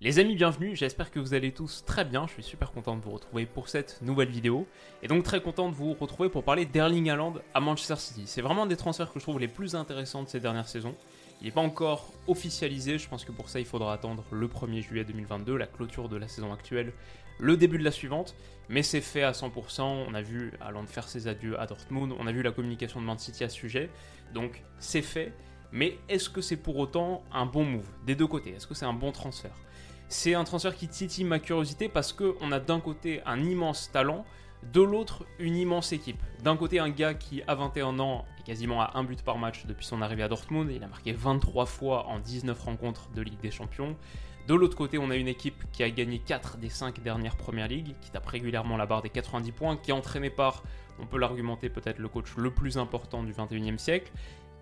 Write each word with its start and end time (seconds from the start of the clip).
Les 0.00 0.20
amis, 0.20 0.36
bienvenue, 0.36 0.76
j'espère 0.76 1.10
que 1.10 1.18
vous 1.18 1.34
allez 1.34 1.50
tous 1.50 1.84
très 1.84 2.04
bien, 2.04 2.28
je 2.28 2.34
suis 2.34 2.44
super 2.44 2.70
content 2.70 2.96
de 2.96 3.02
vous 3.02 3.10
retrouver 3.10 3.46
pour 3.46 3.68
cette 3.68 4.00
nouvelle 4.00 4.28
vidéo, 4.28 4.64
et 5.02 5.08
donc 5.08 5.24
très 5.24 5.40
content 5.40 5.68
de 5.68 5.74
vous 5.74 5.92
retrouver 5.92 6.28
pour 6.28 6.44
parler 6.44 6.66
d'Erling 6.66 7.10
Haaland 7.10 7.34
à 7.52 7.58
Manchester 7.58 7.96
City. 7.96 8.22
C'est 8.26 8.40
vraiment 8.40 8.62
un 8.62 8.66
des 8.66 8.76
transferts 8.76 9.12
que 9.12 9.18
je 9.18 9.24
trouve 9.24 9.40
les 9.40 9.48
plus 9.48 9.74
intéressants 9.74 10.22
de 10.22 10.28
ces 10.28 10.38
dernières 10.38 10.68
saisons. 10.68 10.94
Il 11.40 11.46
n'est 11.46 11.50
pas 11.50 11.62
encore 11.62 12.12
officialisé, 12.28 12.96
je 12.96 13.08
pense 13.08 13.24
que 13.24 13.32
pour 13.32 13.48
ça 13.48 13.58
il 13.58 13.66
faudra 13.66 13.92
attendre 13.92 14.24
le 14.30 14.46
1er 14.46 14.82
juillet 14.82 15.02
2022, 15.02 15.56
la 15.56 15.66
clôture 15.66 16.08
de 16.08 16.16
la 16.16 16.28
saison 16.28 16.52
actuelle, 16.52 16.92
le 17.40 17.56
début 17.56 17.78
de 17.78 17.84
la 17.84 17.90
suivante, 17.90 18.36
mais 18.68 18.84
c'est 18.84 19.00
fait 19.00 19.24
à 19.24 19.32
100%, 19.32 19.82
on 19.82 20.14
a 20.14 20.22
vu 20.22 20.52
Haaland 20.60 20.86
faire 20.86 21.08
ses 21.08 21.26
adieux 21.26 21.58
à 21.58 21.66
Dortmund, 21.66 22.14
on 22.16 22.28
a 22.28 22.30
vu 22.30 22.42
la 22.42 22.52
communication 22.52 23.00
de 23.00 23.06
Man 23.06 23.18
City 23.18 23.42
à 23.42 23.48
ce 23.48 23.56
sujet, 23.56 23.90
donc 24.32 24.62
c'est 24.78 25.02
fait, 25.02 25.32
mais 25.72 25.98
est-ce 26.08 26.30
que 26.30 26.40
c'est 26.40 26.56
pour 26.56 26.78
autant 26.78 27.22
un 27.32 27.46
bon 27.46 27.64
move 27.64 27.88
des 28.06 28.14
deux 28.14 28.26
côtés? 28.26 28.50
Est-ce 28.50 28.66
que 28.66 28.74
c'est 28.74 28.86
un 28.86 28.92
bon 28.92 29.12
transfert? 29.12 29.56
C'est 30.08 30.34
un 30.34 30.44
transfert 30.44 30.74
qui 30.74 30.88
titille 30.88 31.24
ma 31.24 31.38
curiosité 31.38 31.88
parce 31.88 32.12
qu'on 32.12 32.50
a 32.52 32.60
d'un 32.60 32.80
côté 32.80 33.20
un 33.26 33.42
immense 33.44 33.90
talent, 33.92 34.24
de 34.72 34.80
l'autre 34.80 35.24
une 35.38 35.56
immense 35.56 35.92
équipe. 35.92 36.20
D'un 36.42 36.56
côté 36.56 36.78
un 36.78 36.88
gars 36.88 37.14
qui 37.14 37.42
à 37.46 37.54
21 37.54 37.98
ans 38.00 38.24
est 38.40 38.42
quasiment 38.42 38.80
à 38.80 38.92
un 38.94 39.04
but 39.04 39.22
par 39.22 39.38
match 39.38 39.66
depuis 39.66 39.84
son 39.84 40.02
arrivée 40.02 40.22
à 40.22 40.28
Dortmund, 40.28 40.70
il 40.70 40.82
a 40.82 40.88
marqué 40.88 41.12
23 41.12 41.66
fois 41.66 42.06
en 42.06 42.18
19 42.18 42.58
rencontres 42.58 43.08
de 43.14 43.22
Ligue 43.22 43.40
des 43.40 43.50
Champions. 43.50 43.96
De 44.48 44.54
l'autre 44.54 44.76
côté, 44.76 44.96
on 44.96 45.10
a 45.10 45.16
une 45.16 45.28
équipe 45.28 45.62
qui 45.72 45.82
a 45.82 45.90
gagné 45.90 46.20
4 46.20 46.56
des 46.56 46.70
5 46.70 47.02
dernières 47.02 47.36
Premières 47.36 47.68
Ligues, 47.68 47.94
qui 48.00 48.10
tape 48.10 48.26
régulièrement 48.26 48.78
la 48.78 48.86
barre 48.86 49.02
des 49.02 49.10
90 49.10 49.52
points, 49.52 49.76
qui 49.76 49.90
est 49.90 49.94
entraîné 49.94 50.30
par, 50.30 50.62
on 50.98 51.04
peut 51.04 51.18
l'argumenter 51.18 51.68
peut-être 51.68 51.98
le 51.98 52.08
coach 52.08 52.34
le 52.38 52.50
plus 52.50 52.78
important 52.78 53.22
du 53.22 53.32
21e 53.34 53.76
siècle, 53.76 54.10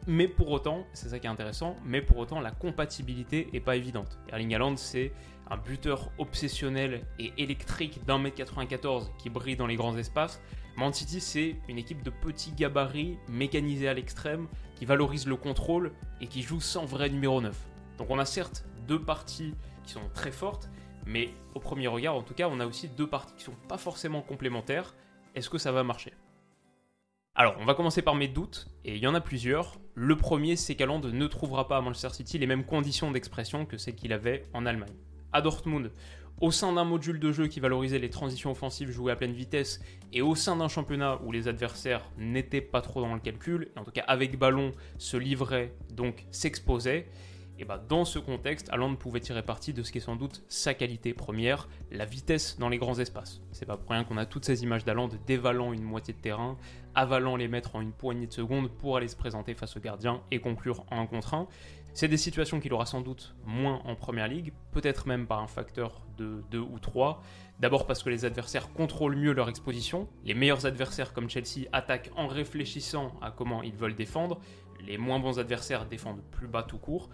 mais 0.07 0.29
pour 0.29 0.51
autant, 0.51 0.87
c'est 0.93 1.09
ça 1.09 1.19
qui 1.19 1.27
est 1.27 1.31
intéressant, 1.31 1.77
mais 1.85 2.01
pour 2.01 2.19
autant 2.19 2.41
la 2.41 2.51
compatibilité 2.51 3.49
est 3.53 3.61
pas 3.61 3.77
évidente. 3.77 4.19
Erling 4.31 4.55
Haaland, 4.55 4.77
c'est 4.77 5.13
un 5.51 5.57
buteur 5.57 6.11
obsessionnel 6.19 7.05
et 7.19 7.33
électrique 7.39 8.05
d'un 8.05 8.19
mètre 8.19 8.37
94 8.37 9.13
qui 9.19 9.31
brille 9.31 9.57
dans 9.57 9.67
les 9.67 9.77
grands 9.77 9.97
espaces. 9.97 10.41
Man 10.77 10.93
City, 10.93 11.21
c'est 11.21 11.57
une 11.69 11.79
équipe 11.79 12.03
de 12.03 12.11
petits 12.11 12.53
gabarits, 12.53 13.19
mécanisés 13.29 13.89
à 13.89 13.95
l'extrême, 13.95 14.49
qui 14.75 14.85
valorise 14.85 15.27
le 15.27 15.37
contrôle 15.37 15.93
et 16.21 16.27
qui 16.27 16.43
joue 16.43 16.61
sans 16.61 16.85
vrai 16.85 17.09
numéro 17.09 17.41
9. 17.41 17.57
Donc 17.99 18.11
on 18.11 18.19
a 18.19 18.25
certes 18.25 18.65
deux 18.87 19.01
parties 19.01 19.55
qui 19.85 19.93
sont 19.93 20.09
très 20.15 20.33
fortes, 20.33 20.69
mais 21.07 21.31
au 21.55 21.61
premier 21.61 21.87
regard, 21.87 22.15
en 22.17 22.23
tout 22.23 22.35
cas, 22.35 22.49
on 22.49 22.61
a 22.61 22.67
aussi 22.67 22.89
deux 22.89 23.07
parties 23.07 23.35
qui 23.37 23.45
sont 23.45 23.55
pas 23.69 23.79
forcément 23.79 24.21
complémentaires. 24.21 24.95
Est-ce 25.35 25.49
que 25.49 25.59
ça 25.59 25.73
va 25.73 25.85
marcher? 25.85 26.13
Alors, 27.35 27.57
on 27.61 27.65
va 27.65 27.75
commencer 27.75 28.03
par 28.03 28.15
mes 28.15 28.29
doutes, 28.29 28.67
et 28.85 28.97
il 28.97 29.03
y 29.03 29.07
en 29.07 29.15
a 29.15 29.21
plusieurs. 29.21 29.79
Le 29.99 30.15
premier, 30.15 30.57
c'est 30.57 30.75
qu'Haaland 30.75 31.01
ne 31.01 31.27
trouvera 31.27 31.69
pas 31.69 31.79
à 31.79 31.81
Manchester 31.81 32.11
City 32.11 32.37
les 32.37 32.47
mêmes 32.47 32.67
conditions 32.67 33.11
d'expression 33.11 33.65
que 33.65 33.79
celles 33.79 33.95
qu'il 33.95 34.13
avait 34.13 34.45
en 34.53 34.67
Allemagne. 34.67 34.93
À 35.33 35.41
Dortmund, 35.41 35.91
au 36.39 36.51
sein 36.51 36.75
d'un 36.75 36.85
module 36.85 37.19
de 37.19 37.33
jeu 37.33 37.47
qui 37.47 37.61
valorisait 37.61 37.99
les 37.99 38.11
transitions 38.11 38.51
offensives 38.51 38.91
jouées 38.91 39.13
à 39.13 39.17
pleine 39.17 39.33
vitesse, 39.33 39.81
et 40.13 40.21
au 40.21 40.35
sein 40.35 40.55
d'un 40.57 40.69
championnat 40.69 41.19
où 41.25 41.33
les 41.33 41.49
adversaires 41.49 42.11
n'étaient 42.19 42.61
pas 42.61 42.83
trop 42.83 43.01
dans 43.01 43.15
le 43.15 43.21
calcul, 43.21 43.71
en 43.75 43.85
tout 43.85 43.91
cas 43.91 44.05
avec 44.07 44.39
ballon, 44.39 44.75
se 44.99 45.17
livraient, 45.17 45.73
donc 45.95 46.27
s'exposaient, 46.31 47.07
et 47.59 47.65
bah 47.65 47.83
dans 47.89 48.05
ce 48.05 48.19
contexte, 48.19 48.69
Haaland 48.71 48.97
pouvait 48.97 49.21
tirer 49.21 49.43
parti 49.43 49.73
de 49.73 49.83
ce 49.83 49.91
qui 49.93 49.99
est 49.99 50.03
sans 50.03 50.17
doute 50.17 50.43
sa 50.49 50.75
qualité 50.75 51.15
première, 51.15 51.69
la 51.91 52.05
vitesse 52.05 52.59
dans 52.59 52.69
les 52.69 52.79
grands 52.79 52.99
espaces. 52.99 53.41
C'est 53.53 53.67
pas 53.67 53.77
pour 53.77 53.91
rien 53.91 54.05
qu'on 54.05 54.19
a 54.19 54.27
toutes 54.27 54.45
ces 54.45 54.63
images 54.63 54.85
d'Haaland 54.85 55.09
dévalant 55.27 55.73
une 55.73 55.83
moitié 55.83 56.13
de 56.13 56.19
terrain, 56.19 56.59
avalant 56.95 57.37
les 57.37 57.49
mètres 57.49 57.77
en 57.77 57.81
une 57.81 57.93
poignée 57.93 58.27
de 58.27 58.33
secondes 58.33 58.71
pour 58.71 58.97
aller 58.97 59.09
se 59.09 59.17
présenter 59.17 59.55
face 59.55 59.77
au 59.77 59.81
gardien 59.81 60.21
et 60.31 60.39
conclure 60.39 60.85
en 60.91 61.01
un 61.01 61.07
contre 61.07 61.35
un. 61.35 61.49
C'est 61.97 62.09
des 62.09 62.19
situations 62.19 62.61
qu'il 62.61 62.75
aura 62.75 62.85
sans 62.85 63.01
doute 63.01 63.35
moins 63.47 63.81
en 63.87 63.95
première 63.95 64.29
ligue, 64.29 64.53
peut-être 64.71 65.09
même 65.09 65.27
par 65.27 65.41
un 65.41 65.47
facteur 65.47 66.03
de 66.19 66.43
2 66.51 66.59
ou 66.59 66.79
3. 66.79 67.23
D'abord 67.59 67.87
parce 67.87 68.03
que 68.03 68.11
les 68.11 68.27
adversaires 68.27 68.71
contrôlent 68.75 69.17
mieux 69.17 69.33
leur 69.33 69.49
exposition. 69.49 70.07
Les 70.23 70.35
meilleurs 70.35 70.67
adversaires 70.67 71.15
comme 71.15 71.31
Chelsea 71.31 71.69
attaquent 71.73 72.11
en 72.15 72.27
réfléchissant 72.27 73.15
à 73.23 73.31
comment 73.31 73.63
ils 73.63 73.75
veulent 73.75 73.95
défendre. 73.95 74.41
Les 74.87 74.99
moins 74.99 75.19
bons 75.19 75.39
adversaires 75.39 75.87
défendent 75.87 76.23
plus 76.33 76.49
bas 76.49 76.63
tout 76.63 76.77
court. 76.77 77.09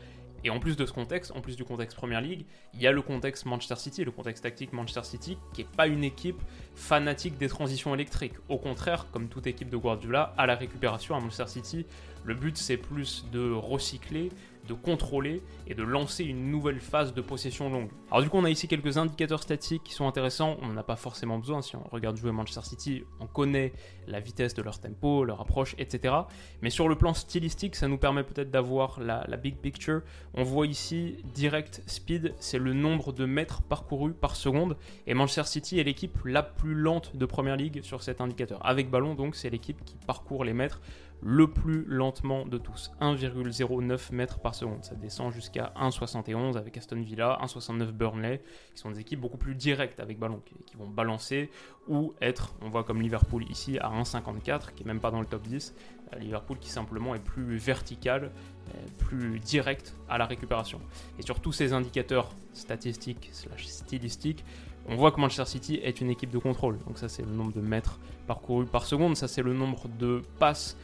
Et 0.44 0.50
en 0.50 0.58
plus 0.58 0.76
de 0.76 0.84
ce 0.84 0.92
contexte, 0.92 1.32
en 1.36 1.40
plus 1.40 1.56
du 1.56 1.64
contexte 1.64 1.96
Premier 1.96 2.20
League, 2.20 2.46
il 2.74 2.82
y 2.82 2.86
a 2.86 2.92
le 2.92 3.02
contexte 3.02 3.46
Manchester 3.46 3.76
City, 3.76 4.04
le 4.04 4.10
contexte 4.10 4.42
tactique 4.42 4.72
Manchester 4.72 5.04
City, 5.04 5.38
qui 5.54 5.62
n'est 5.62 5.68
pas 5.76 5.86
une 5.86 6.02
équipe 6.02 6.40
fanatique 6.74 7.38
des 7.38 7.48
transitions 7.48 7.94
électriques. 7.94 8.34
Au 8.48 8.58
contraire, 8.58 9.06
comme 9.12 9.28
toute 9.28 9.46
équipe 9.46 9.70
de 9.70 9.76
Guardiola, 9.76 10.34
à 10.36 10.46
la 10.46 10.56
récupération 10.56 11.14
à 11.14 11.20
Manchester 11.20 11.46
City, 11.46 11.86
le 12.24 12.34
but 12.34 12.56
c'est 12.56 12.76
plus 12.76 13.26
de 13.32 13.52
recycler, 13.52 14.30
de 14.68 14.74
contrôler 14.74 15.42
et 15.66 15.74
de 15.74 15.82
lancer 15.82 16.24
une 16.24 16.50
nouvelle 16.50 16.80
phase 16.80 17.14
de 17.14 17.20
possession 17.20 17.70
longue. 17.70 17.90
Alors 18.10 18.22
du 18.22 18.30
coup 18.30 18.38
on 18.38 18.44
a 18.44 18.50
ici 18.50 18.68
quelques 18.68 18.96
indicateurs 18.96 19.42
statiques 19.42 19.82
qui 19.84 19.92
sont 19.92 20.06
intéressants, 20.06 20.56
on 20.62 20.68
n'en 20.68 20.76
a 20.76 20.82
pas 20.82 20.96
forcément 20.96 21.38
besoin, 21.38 21.62
si 21.62 21.76
on 21.76 21.84
regarde 21.90 22.16
jouer 22.16 22.32
Manchester 22.32 22.62
City, 22.62 23.04
on 23.20 23.26
connaît 23.26 23.72
la 24.06 24.20
vitesse 24.20 24.54
de 24.54 24.62
leur 24.62 24.78
tempo, 24.78 25.24
leur 25.24 25.40
approche, 25.40 25.74
etc. 25.78 26.14
Mais 26.60 26.70
sur 26.70 26.88
le 26.88 26.96
plan 26.96 27.14
stylistique, 27.14 27.76
ça 27.76 27.88
nous 27.88 27.98
permet 27.98 28.22
peut-être 28.22 28.50
d'avoir 28.50 29.00
la, 29.00 29.24
big 29.36 29.56
picture. 29.56 30.02
On 30.34 30.44
voit 30.44 30.66
ici 30.66 31.16
direct 31.34 31.82
speed, 31.86 32.34
c'est 32.38 32.58
le 32.58 32.72
nombre 32.72 33.12
de 33.12 33.24
mètres 33.24 33.62
parcourus 33.62 34.12
par 34.12 34.36
seconde, 34.36 34.76
et 35.06 35.14
Manchester 35.14 35.44
City 35.44 35.80
est 35.80 35.84
l'équipe 35.84 36.18
la 36.24 36.42
plus 36.42 36.74
lente 36.74 37.16
de 37.16 37.26
Première 37.26 37.56
Ligue 37.56 37.82
sur 37.82 38.02
cet 38.02 38.20
indicateur. 38.20 38.64
Avec 38.64 38.90
ballon 38.90 39.14
donc 39.14 39.34
c'est 39.34 39.50
l'équipe 39.50 39.82
qui 39.84 39.96
parcourt 40.06 40.44
les 40.44 40.52
mètres 40.52 40.80
le 41.24 41.46
plus 41.46 41.84
lentement 41.86 42.44
de 42.44 42.58
tous, 42.58 42.90
1,09 43.00 44.12
mètres 44.12 44.40
par 44.40 44.54
seconde. 44.54 44.82
Ça 44.82 44.96
descend 44.96 45.32
jusqu'à 45.32 45.72
1,71 45.80 46.56
avec 46.56 46.76
Aston 46.76 47.00
Villa, 47.00 47.38
1,69 47.42 47.92
Burnley, 47.92 48.42
qui 48.74 48.80
sont 48.80 48.90
des 48.90 48.98
équipes 48.98 49.20
beaucoup 49.20 49.36
plus 49.36 49.54
directes 49.54 50.00
avec 50.00 50.18
ballon, 50.18 50.42
qui, 50.44 50.76
vont 50.76 50.88
balancer 50.88 51.50
ou 51.88 52.12
être, 52.20 52.54
on 52.60 52.70
voit 52.70 52.82
comme 52.82 53.00
Liverpool 53.00 53.44
ici, 53.48 53.78
à 53.78 53.90
1,54, 53.90 54.74
qui 54.74 54.82
est 54.82 54.86
même 54.86 55.00
pas 55.00 55.12
dans 55.12 55.20
le 55.20 55.26
top 55.26 55.42
10. 55.42 55.74
Euh, 56.12 56.18
Liverpool 56.18 56.58
qui 56.58 56.70
simplement 56.70 57.14
est 57.14 57.22
plus 57.22 57.56
vertical, 57.56 58.24
euh, 58.74 58.78
plus 58.98 59.38
direct 59.38 59.94
à 60.08 60.18
la 60.18 60.26
récupération. 60.26 60.80
Et 61.18 61.22
sur 61.22 61.40
tous 61.40 61.52
ces 61.52 61.72
indicateurs 61.72 62.34
statistiques 62.52 63.30
slash 63.32 63.66
stylistiques, 63.66 64.44
on 64.88 64.96
voit 64.96 65.12
que 65.12 65.20
Manchester 65.20 65.46
City 65.46 65.80
est 65.82 66.00
une 66.00 66.10
équipe 66.10 66.30
de 66.30 66.38
contrôle. 66.38 66.78
Donc 66.86 66.98
ça 66.98 67.08
c'est 67.08 67.22
le 67.22 67.30
nombre 67.30 67.52
de 67.52 67.60
mètres 67.60 68.00
parcourus 68.26 68.66
par 68.66 68.84
seconde, 68.84 69.16
ça 69.16 69.28
c'est 69.28 69.42
le 69.42 69.54
nombre 69.54 69.88
de 69.88 70.22
passes 70.38 70.76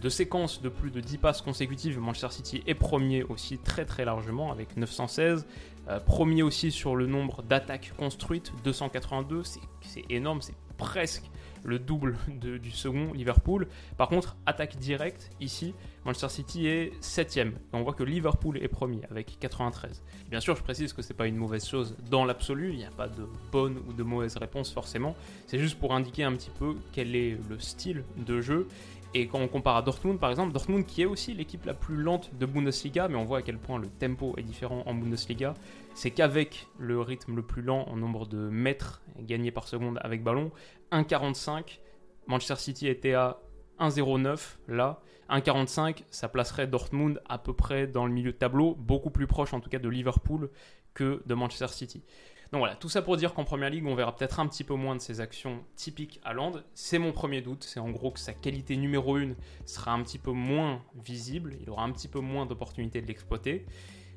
de 0.00 0.08
séquences 0.08 0.62
de 0.62 0.68
plus 0.68 0.90
de 0.90 1.00
10 1.00 1.18
passes 1.18 1.42
consécutives, 1.42 1.98
Manchester 1.98 2.30
City 2.30 2.62
est 2.66 2.74
premier 2.74 3.22
aussi 3.24 3.58
très 3.58 3.84
très 3.84 4.04
largement 4.04 4.52
avec 4.52 4.76
916. 4.76 5.46
Euh, 5.88 5.98
premier 5.98 6.42
aussi 6.42 6.70
sur 6.70 6.96
le 6.96 7.06
nombre 7.06 7.42
d'attaques 7.42 7.92
construites, 7.96 8.52
282, 8.64 9.42
c'est 9.82 10.04
énorme, 10.10 10.42
c'est 10.42 10.54
presque 10.76 11.24
le 11.64 11.78
double 11.78 12.16
du 12.28 12.70
second 12.70 13.12
Liverpool. 13.12 13.68
Par 13.96 14.08
contre, 14.08 14.36
attaque 14.46 14.76
directe, 14.78 15.30
ici, 15.40 15.74
Manchester 16.04 16.28
City 16.28 16.66
est 16.66 16.92
7ème. 17.02 17.52
on 17.72 17.82
voit 17.82 17.92
que 17.92 18.02
Liverpool 18.02 18.56
est 18.62 18.68
premier 18.68 19.02
avec 19.10 19.38
93. 19.38 20.02
Bien 20.30 20.40
sûr, 20.40 20.56
je 20.56 20.62
précise 20.62 20.92
que 20.92 21.02
ce 21.02 21.10
n'est 21.10 21.16
pas 21.16 21.26
une 21.26 21.36
mauvaise 21.36 21.66
chose 21.66 21.96
dans 22.10 22.24
l'absolu, 22.24 22.70
il 22.72 22.78
n'y 22.78 22.84
a 22.84 22.90
pas 22.90 23.08
de 23.08 23.26
bonne 23.52 23.78
ou 23.88 23.92
de 23.92 24.02
mauvaise 24.02 24.36
réponse 24.36 24.72
forcément. 24.72 25.14
C'est 25.46 25.58
juste 25.58 25.78
pour 25.78 25.94
indiquer 25.94 26.24
un 26.24 26.32
petit 26.32 26.50
peu 26.58 26.76
quel 26.92 27.14
est 27.14 27.38
le 27.48 27.58
style 27.58 28.04
de 28.16 28.40
jeu 28.40 28.66
et 29.12 29.26
quand 29.26 29.40
on 29.40 29.48
compare 29.48 29.76
à 29.76 29.82
Dortmund, 29.82 30.20
par 30.20 30.30
exemple, 30.30 30.52
Dortmund 30.52 30.86
qui 30.86 31.02
est 31.02 31.06
aussi 31.06 31.34
l'équipe 31.34 31.64
la 31.64 31.74
plus 31.74 31.96
lente 31.96 32.30
de 32.38 32.46
Bundesliga, 32.46 33.08
mais 33.08 33.16
on 33.16 33.24
voit 33.24 33.38
à 33.38 33.42
quel 33.42 33.58
point 33.58 33.78
le 33.78 33.88
tempo 33.88 34.34
est 34.36 34.42
différent 34.42 34.84
en 34.86 34.94
Bundesliga, 34.94 35.54
c'est 35.94 36.12
qu'avec 36.12 36.68
le 36.78 37.00
rythme 37.00 37.34
le 37.34 37.42
plus 37.42 37.62
lent 37.62 37.88
en 37.88 37.96
nombre 37.96 38.26
de 38.26 38.38
mètres 38.38 39.02
gagnés 39.18 39.50
par 39.50 39.66
seconde 39.66 39.98
avec 40.02 40.22
ballon, 40.22 40.52
1,45, 40.92 41.80
Manchester 42.28 42.56
City 42.56 42.86
était 42.86 43.14
à 43.14 43.38
1,09 43.80 44.58
là, 44.68 45.00
1,45, 45.28 46.04
ça 46.10 46.28
placerait 46.28 46.68
Dortmund 46.68 47.20
à 47.28 47.38
peu 47.38 47.52
près 47.52 47.88
dans 47.88 48.06
le 48.06 48.12
milieu 48.12 48.32
de 48.32 48.36
tableau, 48.36 48.76
beaucoup 48.76 49.10
plus 49.10 49.26
proche 49.26 49.54
en 49.54 49.60
tout 49.60 49.70
cas 49.70 49.78
de 49.78 49.88
Liverpool 49.88 50.50
que 50.94 51.22
de 51.26 51.34
Manchester 51.34 51.68
City. 51.68 52.04
Donc 52.52 52.58
voilà, 52.58 52.74
tout 52.74 52.88
ça 52.88 53.00
pour 53.00 53.16
dire 53.16 53.32
qu'en 53.32 53.44
Première 53.44 53.70
Ligue, 53.70 53.86
on 53.86 53.94
verra 53.94 54.14
peut-être 54.14 54.40
un 54.40 54.48
petit 54.48 54.64
peu 54.64 54.74
moins 54.74 54.96
de 54.96 55.00
ses 55.00 55.20
actions 55.20 55.62
typiques 55.76 56.20
à 56.24 56.32
Land. 56.32 56.62
C'est 56.74 56.98
mon 56.98 57.12
premier 57.12 57.42
doute, 57.42 57.62
c'est 57.62 57.78
en 57.78 57.90
gros 57.90 58.10
que 58.10 58.18
sa 58.18 58.32
qualité 58.32 58.76
numéro 58.76 59.16
1 59.16 59.34
sera 59.66 59.92
un 59.92 60.02
petit 60.02 60.18
peu 60.18 60.32
moins 60.32 60.82
visible, 60.96 61.56
il 61.60 61.70
aura 61.70 61.84
un 61.84 61.92
petit 61.92 62.08
peu 62.08 62.18
moins 62.18 62.46
d'opportunités 62.46 63.00
de 63.02 63.06
l'exploiter. 63.06 63.66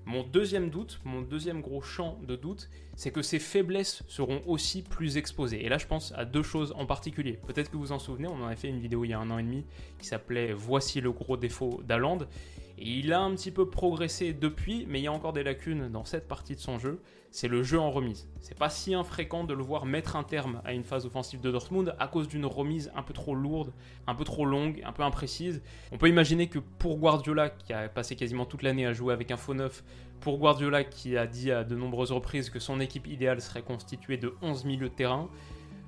Mon 0.06 0.24
deuxième 0.24 0.70
doute, 0.70 1.00
mon 1.06 1.22
deuxième 1.22 1.62
gros 1.62 1.82
champ 1.82 2.20
de 2.28 2.36
doute, 2.36 2.70
c'est 2.96 3.12
que 3.12 3.22
ses 3.22 3.40
faiblesses 3.40 4.04
seront 4.08 4.42
aussi 4.48 4.82
plus 4.82 5.16
exposées. 5.16 5.64
Et 5.64 5.70
là, 5.70 5.78
je 5.78 5.88
pense 5.88 6.12
à 6.18 6.26
deux 6.26 6.44
choses 6.44 6.74
en 6.76 6.86
particulier. 6.86 7.40
Peut-être 7.48 7.72
que 7.72 7.78
vous 7.78 7.94
en 7.94 8.00
souvenez, 8.00 8.28
on 8.28 8.44
en 8.44 8.48
a 8.48 8.56
fait 8.56 8.68
une 8.68 8.80
vidéo 8.80 9.06
il 9.06 9.12
y 9.12 9.14
a 9.14 9.20
un 9.20 9.30
an 9.30 9.38
et 9.38 9.44
demi 9.44 9.64
qui 10.00 10.08
s'appelait 10.08 10.52
Voici 10.52 11.00
le 11.00 11.12
gros 11.12 11.38
défaut 11.38 11.82
d'Aland. 11.86 12.18
Et 12.80 12.90
il 12.90 13.14
a 13.14 13.22
un 13.22 13.34
petit 13.34 13.52
peu 13.52 13.70
progressé 13.70 14.34
depuis, 14.34 14.86
mais 14.90 15.00
il 15.00 15.04
y 15.04 15.08
a 15.08 15.14
encore 15.14 15.32
des 15.32 15.44
lacunes 15.44 15.90
dans 15.90 16.04
cette 16.04 16.28
partie 16.28 16.56
de 16.56 16.60
son 16.60 16.80
jeu. 16.80 17.00
C'est 17.36 17.48
le 17.48 17.64
jeu 17.64 17.80
en 17.80 17.90
remise. 17.90 18.30
C'est 18.42 18.56
pas 18.56 18.70
si 18.70 18.94
infréquent 18.94 19.44
de 19.44 19.56
le 19.56 19.64
voir 19.64 19.88
mettre 19.88 20.16
un 20.16 20.24
terme 20.24 20.62
à 20.66 20.74
une 20.74 20.84
phase 20.84 21.08
offensive 21.08 21.42
de 21.42 21.50
Dortmund 21.50 21.96
à 21.98 22.08
cause 22.08 22.28
d'une 22.28 22.46
remise 22.46 22.92
un 22.96 23.02
peu 23.02 23.12
trop 23.12 23.34
lourde, 23.34 23.74
un 24.06 24.14
peu 24.14 24.24
trop 24.24 24.46
longue, 24.46 24.84
un 24.86 24.92
peu 24.92 25.02
imprécise. 25.02 25.64
On 25.92 25.98
peut 25.98 26.08
imaginer 26.08 26.48
que 26.48 26.60
pour 26.60 27.00
Guardiola, 27.00 27.50
qui 27.50 27.74
a 27.74 27.90
passé 27.90 28.16
quasiment 28.16 28.46
toute 28.46 28.62
l'année 28.62 28.86
à 28.86 28.94
jouer 28.94 29.16
avec 29.16 29.32
un 29.32 29.38
faux 29.38 29.56
neuf, 29.56 29.84
pour 30.20 30.38
Guardiola, 30.38 30.84
qui 30.84 31.18
a 31.18 31.26
dit 31.26 31.52
à 31.52 31.64
de 31.64 31.76
nombreuses 31.76 32.12
reprises 32.12 32.52
que 32.52 32.60
son 32.60 32.80
équipe 32.80 33.08
idéale 33.08 33.42
serait 33.42 33.64
constituée 33.64 34.18
de 34.18 34.36
11 34.44 34.66
milieux 34.66 34.90
de 34.90 34.94
terrain, 34.94 35.28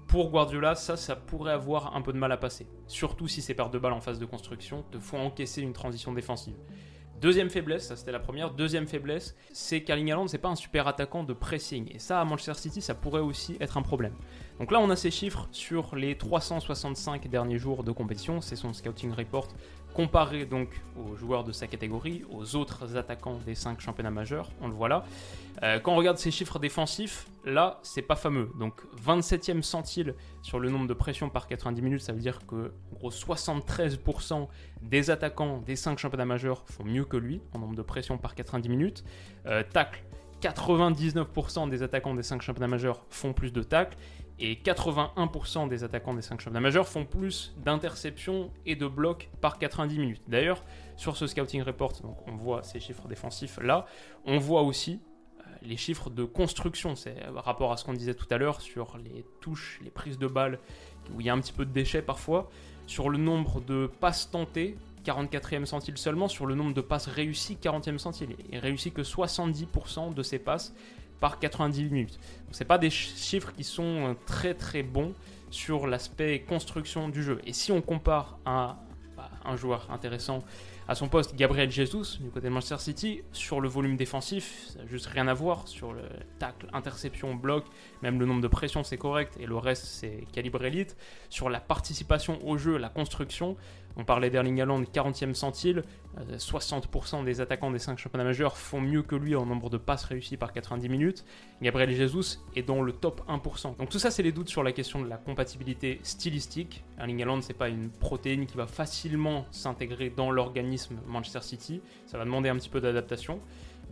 pour 0.07 0.31
Guardiola, 0.31 0.73
ça, 0.73 0.97
ça 0.97 1.15
pourrait 1.15 1.53
avoir 1.53 1.95
un 1.95 2.01
peu 2.01 2.11
de 2.11 2.17
mal 2.17 2.31
à 2.31 2.37
passer. 2.37 2.65
Surtout 2.87 3.27
si 3.27 3.43
ces 3.43 3.53
pertes 3.53 3.71
de 3.71 3.77
balles 3.77 3.93
en 3.93 4.01
phase 4.01 4.17
de 4.17 4.25
construction 4.25 4.83
te 4.89 4.97
font 4.97 5.19
encaisser 5.19 5.61
une 5.61 5.73
transition 5.73 6.11
défensive. 6.11 6.55
Deuxième 7.25 7.49
faiblesse, 7.49 7.87
ça 7.87 7.95
c'était 7.95 8.11
la 8.11 8.19
première. 8.19 8.51
Deuxième 8.51 8.85
faiblesse, 8.85 9.35
c'est 9.51 9.81
qu'Erling 9.81 10.11
Haaland, 10.11 10.27
c'est 10.27 10.37
pas 10.37 10.49
un 10.49 10.55
super 10.55 10.87
attaquant 10.87 11.23
de 11.23 11.33
pressing. 11.33 11.91
Et 11.91 11.97
ça, 11.97 12.21
à 12.21 12.23
Manchester 12.23 12.53
City, 12.53 12.83
ça 12.83 12.93
pourrait 12.93 13.21
aussi 13.21 13.57
être 13.59 13.77
un 13.77 13.81
problème. 13.81 14.13
Donc 14.59 14.71
là, 14.71 14.79
on 14.79 14.91
a 14.91 14.95
ces 14.95 15.09
chiffres 15.09 15.47
sur 15.51 15.95
les 15.95 16.19
365 16.19 17.27
derniers 17.27 17.57
jours 17.57 17.83
de 17.83 17.91
compétition. 17.91 18.41
C'est 18.41 18.55
son 18.55 18.73
scouting 18.73 19.11
report 19.11 19.47
comparé 19.95 20.45
donc 20.45 20.69
aux 20.97 21.15
joueurs 21.15 21.45
de 21.45 21.53
sa 21.53 21.67
catégorie, 21.67 22.23
aux 22.29 22.55
autres 22.57 22.97
attaquants 22.97 23.39
des 23.45 23.55
5 23.55 23.79
championnats 23.79 24.11
majeurs, 24.11 24.51
on 24.61 24.67
le 24.67 24.73
voit 24.73 24.89
là. 24.89 25.05
Euh, 25.63 25.79
quand 25.79 25.93
on 25.93 25.95
regarde 25.95 26.17
ces 26.17 26.31
chiffres 26.31 26.59
défensifs, 26.59 27.27
là, 27.45 27.79
c'est 27.81 28.01
pas 28.01 28.17
fameux. 28.17 28.51
Donc 28.59 28.81
27e 29.05 29.61
centile 29.61 30.13
sur 30.41 30.59
le 30.59 30.69
nombre 30.69 30.87
de 30.87 30.93
pressions 30.93 31.29
par 31.29 31.47
90 31.47 31.81
minutes, 31.81 32.01
ça 32.01 32.11
veut 32.11 32.19
dire 32.19 32.39
que 32.45 32.73
gros 32.91 33.09
73% 33.09 34.47
des 34.81 35.09
attaquants 35.09 35.59
des 35.59 35.77
5 35.77 35.97
championnats 35.97 36.25
majeurs 36.25 36.65
font 36.67 36.83
mieux 36.83 37.05
que 37.05 37.15
lui 37.15 37.41
en 37.53 37.59
nombre 37.59 37.75
de 37.75 37.81
pressions 37.81 38.17
par 38.17 38.35
90 38.35 38.67
minutes. 38.67 39.05
Euh, 39.45 39.63
tacle, 39.63 40.03
99% 40.41 41.69
des 41.69 41.83
attaquants 41.83 42.13
des 42.13 42.23
5 42.23 42.41
championnats 42.41 42.67
majeurs 42.67 43.05
font 43.09 43.31
plus 43.31 43.53
de 43.53 43.63
tacles 43.63 43.97
et 44.39 44.55
81% 44.55 45.69
des 45.69 45.83
attaquants 45.83 46.13
des 46.13 46.21
5 46.21 46.39
championnats 46.41 46.59
majeurs 46.59 46.87
font 46.87 47.05
plus 47.05 47.53
d'interceptions 47.57 48.51
et 48.65 48.75
de 48.75 48.87
blocs 48.87 49.29
par 49.41 49.57
90 49.57 49.97
minutes. 49.97 50.21
D'ailleurs, 50.27 50.63
sur 50.97 51.15
ce 51.15 51.27
scouting 51.27 51.61
report, 51.61 52.01
donc 52.01 52.17
on 52.27 52.35
voit 52.35 52.63
ces 52.63 52.79
chiffres 52.79 53.07
défensifs 53.07 53.59
là, 53.61 53.85
on 54.25 54.37
voit 54.37 54.63
aussi 54.63 54.99
euh, 55.39 55.43
les 55.61 55.77
chiffres 55.77 56.09
de 56.09 56.25
construction, 56.25 56.95
c'est 56.95 57.15
rapport 57.35 57.71
à 57.71 57.77
ce 57.77 57.85
qu'on 57.85 57.93
disait 57.93 58.13
tout 58.13 58.27
à 58.29 58.37
l'heure 58.37 58.61
sur 58.61 58.97
les 58.97 59.25
touches, 59.39 59.79
les 59.83 59.91
prises 59.91 60.19
de 60.19 60.27
balles, 60.27 60.59
où 61.13 61.21
il 61.21 61.27
y 61.27 61.29
a 61.29 61.33
un 61.33 61.39
petit 61.39 61.53
peu 61.53 61.65
de 61.65 61.71
déchets 61.71 62.01
parfois, 62.01 62.49
sur 62.87 63.09
le 63.09 63.17
nombre 63.17 63.61
de 63.61 63.89
passes 63.99 64.29
tentées, 64.29 64.77
44e 65.05 65.65
centile 65.65 65.97
seulement, 65.97 66.27
sur 66.27 66.45
le 66.45 66.55
nombre 66.55 66.73
de 66.73 66.81
passes 66.81 67.07
réussies, 67.07 67.57
40e 67.61 67.99
centile. 67.99 68.35
Il 68.51 68.57
réussit 68.57 68.93
que 68.93 69.01
70% 69.03 70.13
de 70.13 70.23
ses 70.23 70.39
passes 70.39 70.73
par 71.25 71.39
90 71.39 71.85
minutes. 71.85 72.19
Ce 72.51 72.63
pas 72.63 72.77
des 72.77 72.91
chiffres 72.91 73.51
qui 73.51 73.63
sont 73.63 73.83
euh, 73.83 74.13
très 74.27 74.53
très 74.53 74.83
bons 74.83 75.15
sur 75.49 75.87
l'aspect 75.87 76.41
construction 76.47 77.09
du 77.09 77.23
jeu. 77.23 77.41
Et 77.47 77.53
si 77.53 77.71
on 77.71 77.81
compare 77.81 78.37
bah, 78.45 79.31
un 79.43 79.55
joueur 79.55 79.87
intéressant 79.89 80.43
à 80.87 80.93
son 80.93 81.07
poste, 81.07 81.35
Gabriel 81.35 81.71
Jesus, 81.71 82.19
du 82.19 82.29
côté 82.29 82.47
de 82.47 82.53
Manchester 82.53 82.77
City, 82.77 83.21
sur 83.31 83.59
le 83.59 83.67
volume 83.67 83.97
défensif, 83.97 84.67
ça 84.67 84.79
n'a 84.79 84.85
juste 84.85 85.07
rien 85.07 85.27
à 85.27 85.33
voir. 85.33 85.67
Sur 85.67 85.93
le 85.93 86.03
tacle, 86.37 86.67
interception, 86.73 87.33
bloc, 87.33 87.65
même 88.03 88.19
le 88.19 88.27
nombre 88.27 88.41
de 88.41 88.47
pressions, 88.47 88.83
c'est 88.83 88.97
correct. 88.97 89.35
Et 89.39 89.47
le 89.47 89.57
reste, 89.57 89.85
c'est 89.85 90.25
calibre 90.31 90.63
élite. 90.63 90.95
Sur 91.29 91.49
la 91.49 91.59
participation 91.59 92.39
au 92.47 92.59
jeu, 92.59 92.77
la 92.77 92.89
construction, 92.89 93.57
on 93.97 94.03
parlait 94.03 94.29
d'Erling 94.29 94.61
Haaland, 94.61 94.83
40e 94.83 95.33
centile. 95.33 95.83
60% 96.37 97.21
euh, 97.21 97.23
des 97.23 97.41
attaquants 97.41 97.71
des 97.71 97.79
5 97.79 97.97
championnats 97.97 98.23
majeurs 98.23 98.57
font 98.57 98.79
mieux 98.79 99.01
que 99.01 99.15
lui 99.15 99.35
en 99.35 99.45
nombre 99.45 99.69
de 99.69 99.77
passes 99.77 100.03
réussies 100.03 100.37
par 100.37 100.53
90 100.53 100.87
minutes. 100.87 101.25
Gabriel 101.61 101.91
Jesus 101.93 102.39
est 102.55 102.63
dans 102.63 102.81
le 102.81 102.91
top 102.91 103.21
1%. 103.27 103.77
Donc 103.77 103.89
tout 103.89 103.99
ça, 103.99 104.11
c'est 104.11 104.23
les 104.23 104.31
doutes 104.31 104.49
sur 104.49 104.63
la 104.63 104.71
question 104.71 105.01
de 105.01 105.09
la 105.09 105.17
compatibilité 105.17 105.99
stylistique. 106.03 106.83
Erling 106.99 107.21
Haaland, 107.21 107.41
c'est 107.41 107.53
pas 107.53 107.69
une 107.69 107.89
protéine 107.89 108.45
qui 108.45 108.55
va 108.55 108.67
facilement 108.67 109.45
s'intégrer 109.51 110.09
dans 110.09 110.29
l'organisme 110.29 110.74
Manchester 111.05 111.41
City. 111.41 111.81
Ça 112.05 112.17
va 112.17 112.25
demander 112.25 112.49
un 112.49 112.55
petit 112.55 112.69
peu 112.69 112.81
d'adaptation. 112.81 113.39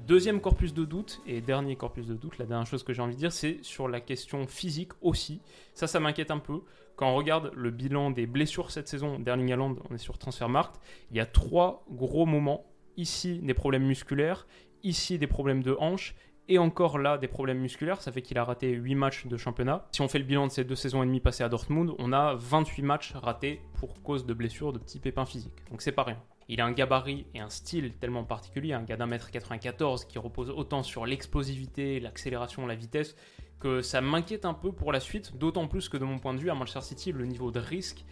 Deuxième 0.07 0.41
corpus 0.41 0.73
de 0.73 0.83
doute, 0.83 1.21
et 1.25 1.39
dernier 1.39 1.75
corpus 1.75 2.07
de 2.07 2.15
doute, 2.15 2.37
la 2.37 2.45
dernière 2.45 2.67
chose 2.67 2.83
que 2.83 2.93
j'ai 2.93 3.01
envie 3.01 3.13
de 3.13 3.19
dire, 3.19 3.31
c'est 3.31 3.59
sur 3.61 3.87
la 3.87 4.01
question 4.01 4.47
physique 4.47 4.91
aussi. 5.01 5.41
Ça, 5.73 5.87
ça 5.87 5.99
m'inquiète 5.99 6.31
un 6.31 6.39
peu. 6.39 6.61
Quand 6.95 7.09
on 7.09 7.15
regarde 7.15 7.51
le 7.55 7.71
bilan 7.71 8.11
des 8.11 8.27
blessures 8.27 8.69
cette 8.69 8.87
saison 8.87 9.17
d'Erling 9.17 9.51
Haaland, 9.51 9.75
on 9.89 9.95
est 9.95 9.99
sur 9.99 10.17
Transfermarkt, 10.17 10.79
il 11.11 11.17
y 11.17 11.19
a 11.19 11.25
trois 11.25 11.85
gros 11.89 12.25
moments. 12.25 12.65
Ici, 12.97 13.39
des 13.39 13.53
problèmes 13.53 13.85
musculaires, 13.85 14.45
ici, 14.83 15.17
des 15.17 15.25
problèmes 15.25 15.63
de 15.63 15.75
hanche, 15.79 16.15
et 16.49 16.57
encore 16.57 16.99
là, 16.99 17.17
des 17.17 17.27
problèmes 17.27 17.59
musculaires. 17.59 18.01
Ça 18.01 18.11
fait 18.11 18.21
qu'il 18.21 18.37
a 18.37 18.43
raté 18.43 18.71
8 18.71 18.95
matchs 18.95 19.25
de 19.25 19.37
championnat. 19.37 19.87
Si 19.91 20.01
on 20.01 20.07
fait 20.07 20.19
le 20.19 20.25
bilan 20.25 20.47
de 20.47 20.51
ces 20.51 20.63
deux 20.63 20.75
saisons 20.75 21.01
et 21.01 21.05
demie 21.05 21.21
passées 21.21 21.43
à 21.43 21.49
Dortmund, 21.49 21.93
on 21.97 22.11
a 22.11 22.35
28 22.35 22.83
matchs 22.83 23.13
ratés 23.13 23.61
pour 23.75 24.01
cause 24.03 24.25
de 24.25 24.33
blessures, 24.33 24.73
de 24.73 24.79
petits 24.79 24.99
pépins 24.99 25.25
physiques. 25.25 25.63
Donc 25.71 25.81
c'est 25.81 25.91
pas 25.91 26.03
rien. 26.03 26.21
Il 26.49 26.61
a 26.61 26.65
un 26.65 26.71
gabarit 26.71 27.25
et 27.33 27.39
un 27.39 27.49
style 27.49 27.93
tellement 27.93 28.23
particulier, 28.23 28.73
un 28.73 28.83
gars 28.83 28.97
d'un 28.97 29.05
mètre 29.05 29.31
94 29.31 30.05
qui 30.05 30.19
repose 30.19 30.49
autant 30.49 30.83
sur 30.83 31.05
l'explosivité, 31.05 31.99
l'accélération, 31.99 32.65
la 32.67 32.75
vitesse, 32.75 33.15
que 33.59 33.81
ça 33.81 34.01
m'inquiète 34.01 34.45
un 34.45 34.53
peu 34.53 34.71
pour 34.71 34.91
la 34.91 34.99
suite, 34.99 35.37
d'autant 35.37 35.67
plus 35.67 35.89
que 35.89 35.97
de 35.97 36.05
mon 36.05 36.19
point 36.19 36.33
de 36.33 36.39
vue, 36.39 36.49
à 36.49 36.55
Manchester 36.55 36.81
City, 36.81 37.11
le 37.11 37.25
niveau 37.25 37.51
de 37.51 37.59
risque 37.59 38.03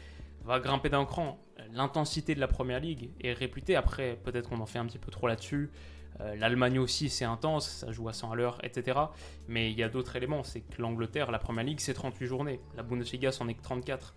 va 0.44 0.60
grimper 0.60 0.90
d'un 0.90 1.06
cran. 1.06 1.40
L'intensité 1.74 2.36
de 2.36 2.40
la 2.40 2.48
Première 2.48 2.80
Ligue 2.80 3.12
est 3.22 3.34
réputée, 3.34 3.76
après 3.76 4.18
peut-être 4.24 4.50
qu'on 4.50 4.60
en 4.60 4.66
fait 4.66 4.80
un 4.80 4.86
petit 4.86 4.98
peu 4.98 5.12
trop 5.12 5.28
là-dessus, 5.28 5.70
euh, 6.20 6.36
L'Allemagne 6.36 6.80
aussi, 6.80 7.10
c'est 7.10 7.26
intense, 7.26 7.68
ça 7.68 7.92
joue 7.92 8.10
à 8.10 8.14
100 8.14 8.32
à 8.32 8.36
l'heure, 8.36 8.58
etc. 8.64 9.00
Mais 9.48 9.72
il 9.72 9.78
y 9.78 9.84
a 9.84 9.90
d'autres 9.90 10.16
éléments, 10.16 10.44
c'est 10.44 10.62
que 10.62 10.82
l'Angleterre, 10.82 11.32
la 11.32 11.40
Première 11.40 11.64
Ligue, 11.64 11.80
c'est 11.80 11.94
38 11.94 12.28
journées. 12.28 12.60
La 12.76 12.84
Bundesliga, 12.84 13.32
c'en 13.32 13.48
est 13.48 13.54
que 13.54 13.64
34. 13.64 14.14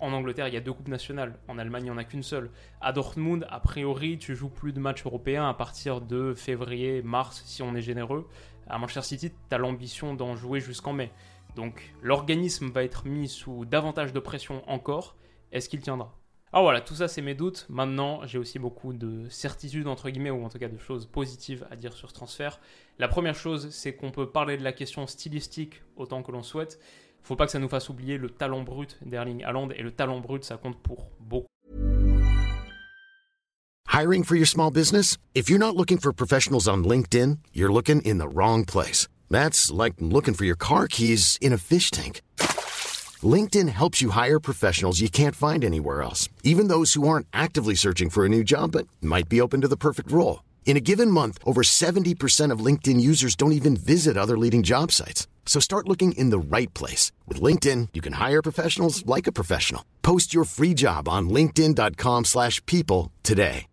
En 0.00 0.12
Angleterre, 0.12 0.48
il 0.48 0.54
y 0.54 0.56
a 0.56 0.60
deux 0.60 0.72
coupes 0.72 0.88
nationales. 0.88 1.38
En 1.48 1.58
Allemagne, 1.58 1.82
il 1.82 1.86
n'y 1.86 1.90
en 1.90 1.98
a 1.98 2.04
qu'une 2.04 2.22
seule. 2.22 2.50
À 2.80 2.92
Dortmund, 2.92 3.46
a 3.50 3.58
priori, 3.58 4.18
tu 4.18 4.36
joues 4.36 4.48
plus 4.48 4.72
de 4.72 4.78
matchs 4.78 5.04
européens 5.04 5.48
à 5.48 5.54
partir 5.54 6.00
de 6.00 6.34
février, 6.34 7.02
mars, 7.02 7.42
si 7.46 7.62
on 7.62 7.74
est 7.74 7.82
généreux. 7.82 8.28
À 8.68 8.78
Manchester 8.78 9.02
City, 9.02 9.30
tu 9.30 9.54
as 9.54 9.58
l'ambition 9.58 10.14
d'en 10.14 10.36
jouer 10.36 10.60
jusqu'en 10.60 10.92
mai. 10.92 11.10
Donc 11.56 11.92
l'organisme 12.02 12.70
va 12.70 12.84
être 12.84 13.06
mis 13.06 13.28
sous 13.28 13.64
davantage 13.64 14.12
de 14.12 14.20
pression 14.20 14.62
encore. 14.70 15.16
Est-ce 15.50 15.68
qu'il 15.68 15.80
tiendra? 15.80 16.14
Alors 16.52 16.64
voilà, 16.64 16.80
tout 16.80 16.94
ça 16.94 17.08
c'est 17.08 17.20
mes 17.20 17.34
doutes. 17.34 17.66
Maintenant, 17.68 18.24
j'ai 18.24 18.38
aussi 18.38 18.58
beaucoup 18.58 18.92
de 18.92 19.28
certitudes, 19.28 19.88
entre 19.88 20.08
guillemets, 20.10 20.30
ou 20.30 20.44
en 20.44 20.48
tout 20.48 20.58
cas 20.58 20.68
de 20.68 20.78
choses 20.78 21.06
positives 21.06 21.66
à 21.70 21.76
dire 21.76 21.92
sur 21.92 22.08
ce 22.08 22.14
transfert. 22.14 22.60
La 22.98 23.08
première 23.08 23.34
chose, 23.34 23.70
c'est 23.70 23.94
qu'on 23.94 24.10
peut 24.10 24.30
parler 24.30 24.56
de 24.56 24.64
la 24.64 24.72
question 24.72 25.06
stylistique 25.06 25.82
autant 25.96 26.22
que 26.22 26.30
l'on 26.30 26.42
souhaite 26.42 26.78
faut 27.22 27.36
pas 27.36 27.46
que 27.46 27.52
ça 27.52 27.58
nous 27.58 27.68
fasse 27.68 27.88
oublier 27.88 28.18
le 28.18 28.30
talent 28.30 28.62
brut 28.62 28.96
d'Erling 29.04 29.44
Haaland 29.44 29.70
et 29.70 29.82
le 29.82 29.90
talent 29.90 30.20
brut 30.20 30.44
ça 30.44 30.56
compte 30.56 30.78
pour 30.82 31.10
beaucoup. 31.20 31.46
Hiring 33.88 34.22
for 34.22 34.36
your 34.36 34.46
small 34.46 34.70
business? 34.70 35.18
If 35.34 35.50
you're 35.50 35.58
not 35.58 35.74
looking 35.74 35.98
for 35.98 36.12
professionals 36.12 36.68
on 36.68 36.84
LinkedIn, 36.84 37.38
you're 37.52 37.72
looking 37.72 38.00
in 38.02 38.18
the 38.18 38.28
wrong 38.28 38.64
place. 38.64 39.08
That's 39.28 39.72
like 39.72 39.94
looking 39.98 40.34
for 40.34 40.44
your 40.44 40.56
car 40.56 40.86
keys 40.86 41.36
in 41.40 41.52
a 41.52 41.58
fish 41.58 41.90
tank. 41.90 42.20
LinkedIn 43.22 43.68
helps 43.68 44.00
you 44.00 44.10
hire 44.10 44.38
professionals 44.38 45.00
you 45.00 45.08
can't 45.10 45.34
find 45.34 45.64
anywhere 45.64 46.02
else, 46.02 46.28
even 46.44 46.68
those 46.68 46.92
who 46.94 47.08
aren't 47.08 47.26
actively 47.32 47.74
searching 47.74 48.10
for 48.10 48.24
a 48.24 48.28
new 48.28 48.44
job 48.44 48.72
but 48.72 48.86
might 49.00 49.28
be 49.28 49.40
open 49.40 49.60
to 49.62 49.68
the 49.68 49.76
perfect 49.76 50.12
role. 50.12 50.44
In 50.64 50.76
a 50.76 50.80
given 50.80 51.10
month, 51.10 51.38
over 51.44 51.62
70% 51.62 52.52
of 52.52 52.60
LinkedIn 52.60 53.00
users 53.00 53.34
don't 53.34 53.52
even 53.52 53.76
visit 53.76 54.16
other 54.16 54.38
leading 54.38 54.62
job 54.62 54.92
sites. 54.92 55.26
So 55.48 55.60
start 55.60 55.88
looking 55.88 56.12
in 56.12 56.30
the 56.30 56.38
right 56.38 56.72
place. 56.74 57.10
With 57.26 57.40
LinkedIn, 57.42 57.88
you 57.94 58.02
can 58.02 58.12
hire 58.12 58.42
professionals 58.42 59.04
like 59.06 59.26
a 59.26 59.32
professional. 59.32 59.82
Post 60.02 60.32
your 60.32 60.44
free 60.44 60.74
job 60.74 61.08
on 61.08 61.30
linkedin.com 61.30 62.26
slash 62.26 62.64
people 62.66 63.10
today. 63.24 63.66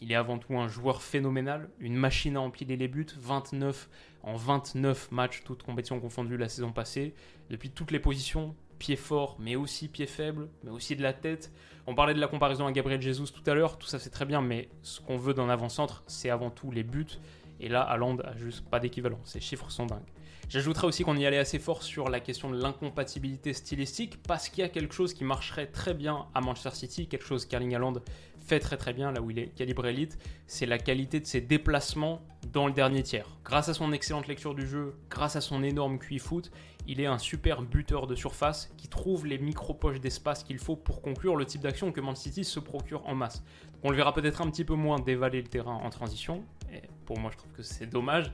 Il 0.00 0.12
est 0.12 0.14
avant 0.14 0.38
tout 0.38 0.56
un 0.56 0.68
joueur 0.68 1.02
phénoménal, 1.02 1.68
une 1.80 1.96
machine 1.96 2.36
à 2.36 2.40
empiler 2.40 2.76
les 2.76 2.86
buts, 2.86 3.08
29 3.18 3.88
en 4.22 4.36
29 4.36 5.10
matchs, 5.10 5.42
toutes 5.44 5.64
compétitions 5.64 5.98
confondues 5.98 6.36
la 6.36 6.48
saison 6.48 6.70
passée, 6.70 7.14
depuis 7.50 7.70
toutes 7.70 7.90
les 7.90 7.98
positions, 7.98 8.54
pied 8.78 8.94
fort, 8.94 9.36
mais 9.40 9.56
aussi 9.56 9.88
pied 9.88 10.06
faible, 10.06 10.48
mais 10.62 10.70
aussi 10.70 10.94
de 10.94 11.02
la 11.02 11.12
tête. 11.12 11.50
On 11.86 11.96
parlait 11.96 12.14
de 12.14 12.20
la 12.20 12.28
comparaison 12.28 12.66
à 12.66 12.72
Gabriel 12.72 13.02
Jesus 13.02 13.32
tout 13.32 13.50
à 13.50 13.54
l'heure, 13.54 13.76
tout 13.76 13.88
ça 13.88 13.98
c'est 13.98 14.10
très 14.10 14.24
bien, 14.24 14.40
mais 14.40 14.68
ce 14.82 15.00
qu'on 15.00 15.16
veut 15.16 15.34
dans 15.34 15.46
l'avant-centre, 15.46 16.04
c'est 16.06 16.30
avant 16.30 16.50
tout 16.50 16.70
les 16.70 16.84
buts. 16.84 17.18
Et 17.60 17.68
là, 17.68 17.82
Haaland 17.82 18.18
a 18.18 18.36
juste 18.36 18.64
pas 18.68 18.80
d'équivalent. 18.80 19.20
Ces 19.24 19.40
chiffres 19.40 19.70
sont 19.70 19.86
dingues. 19.86 20.00
J'ajouterais 20.48 20.86
aussi 20.86 21.04
qu'on 21.04 21.16
y 21.16 21.26
allait 21.26 21.38
assez 21.38 21.58
fort 21.58 21.82
sur 21.82 22.08
la 22.08 22.20
question 22.20 22.50
de 22.50 22.60
l'incompatibilité 22.60 23.52
stylistique, 23.52 24.22
parce 24.22 24.48
qu'il 24.48 24.62
y 24.62 24.64
a 24.64 24.70
quelque 24.70 24.94
chose 24.94 25.12
qui 25.12 25.22
marcherait 25.22 25.66
très 25.66 25.92
bien 25.92 26.26
à 26.34 26.40
Manchester 26.40 26.70
City, 26.74 27.06
quelque 27.06 27.26
chose 27.26 27.44
qu'Erling 27.44 27.74
Haaland 27.74 27.94
fait 28.38 28.58
très 28.58 28.78
très 28.78 28.94
bien, 28.94 29.12
là 29.12 29.20
où 29.20 29.30
il 29.30 29.38
est 29.38 29.48
calibré 29.48 29.90
élite, 29.90 30.18
c'est 30.46 30.64
la 30.64 30.78
qualité 30.78 31.20
de 31.20 31.26
ses 31.26 31.42
déplacements 31.42 32.22
dans 32.50 32.66
le 32.66 32.72
dernier 32.72 33.02
tiers. 33.02 33.28
Grâce 33.44 33.68
à 33.68 33.74
son 33.74 33.92
excellente 33.92 34.26
lecture 34.26 34.54
du 34.54 34.66
jeu, 34.66 34.94
grâce 35.10 35.36
à 35.36 35.42
son 35.42 35.62
énorme 35.62 35.98
QI 35.98 36.18
foot, 36.18 36.50
il 36.86 37.02
est 37.02 37.06
un 37.06 37.18
super 37.18 37.60
buteur 37.60 38.06
de 38.06 38.14
surface 38.14 38.72
qui 38.78 38.88
trouve 38.88 39.26
les 39.26 39.36
micro-poches 39.36 40.00
d'espace 40.00 40.44
qu'il 40.44 40.58
faut 40.58 40.76
pour 40.76 41.02
conclure 41.02 41.36
le 41.36 41.44
type 41.44 41.60
d'action 41.60 41.92
que 41.92 42.00
Man 42.00 42.16
City 42.16 42.44
se 42.44 42.58
procure 42.58 43.06
en 43.06 43.14
masse. 43.14 43.42
on 43.82 43.90
le 43.90 43.96
verra 43.96 44.14
peut-être 44.14 44.40
un 44.40 44.50
petit 44.50 44.64
peu 44.64 44.74
moins 44.74 44.98
dévaler 44.98 45.42
le 45.42 45.48
terrain 45.48 45.74
en 45.74 45.90
transition, 45.90 46.42
pour 47.08 47.18
moi 47.18 47.30
je 47.32 47.38
trouve 47.38 47.52
que 47.52 47.62
c'est 47.62 47.86
dommage, 47.86 48.30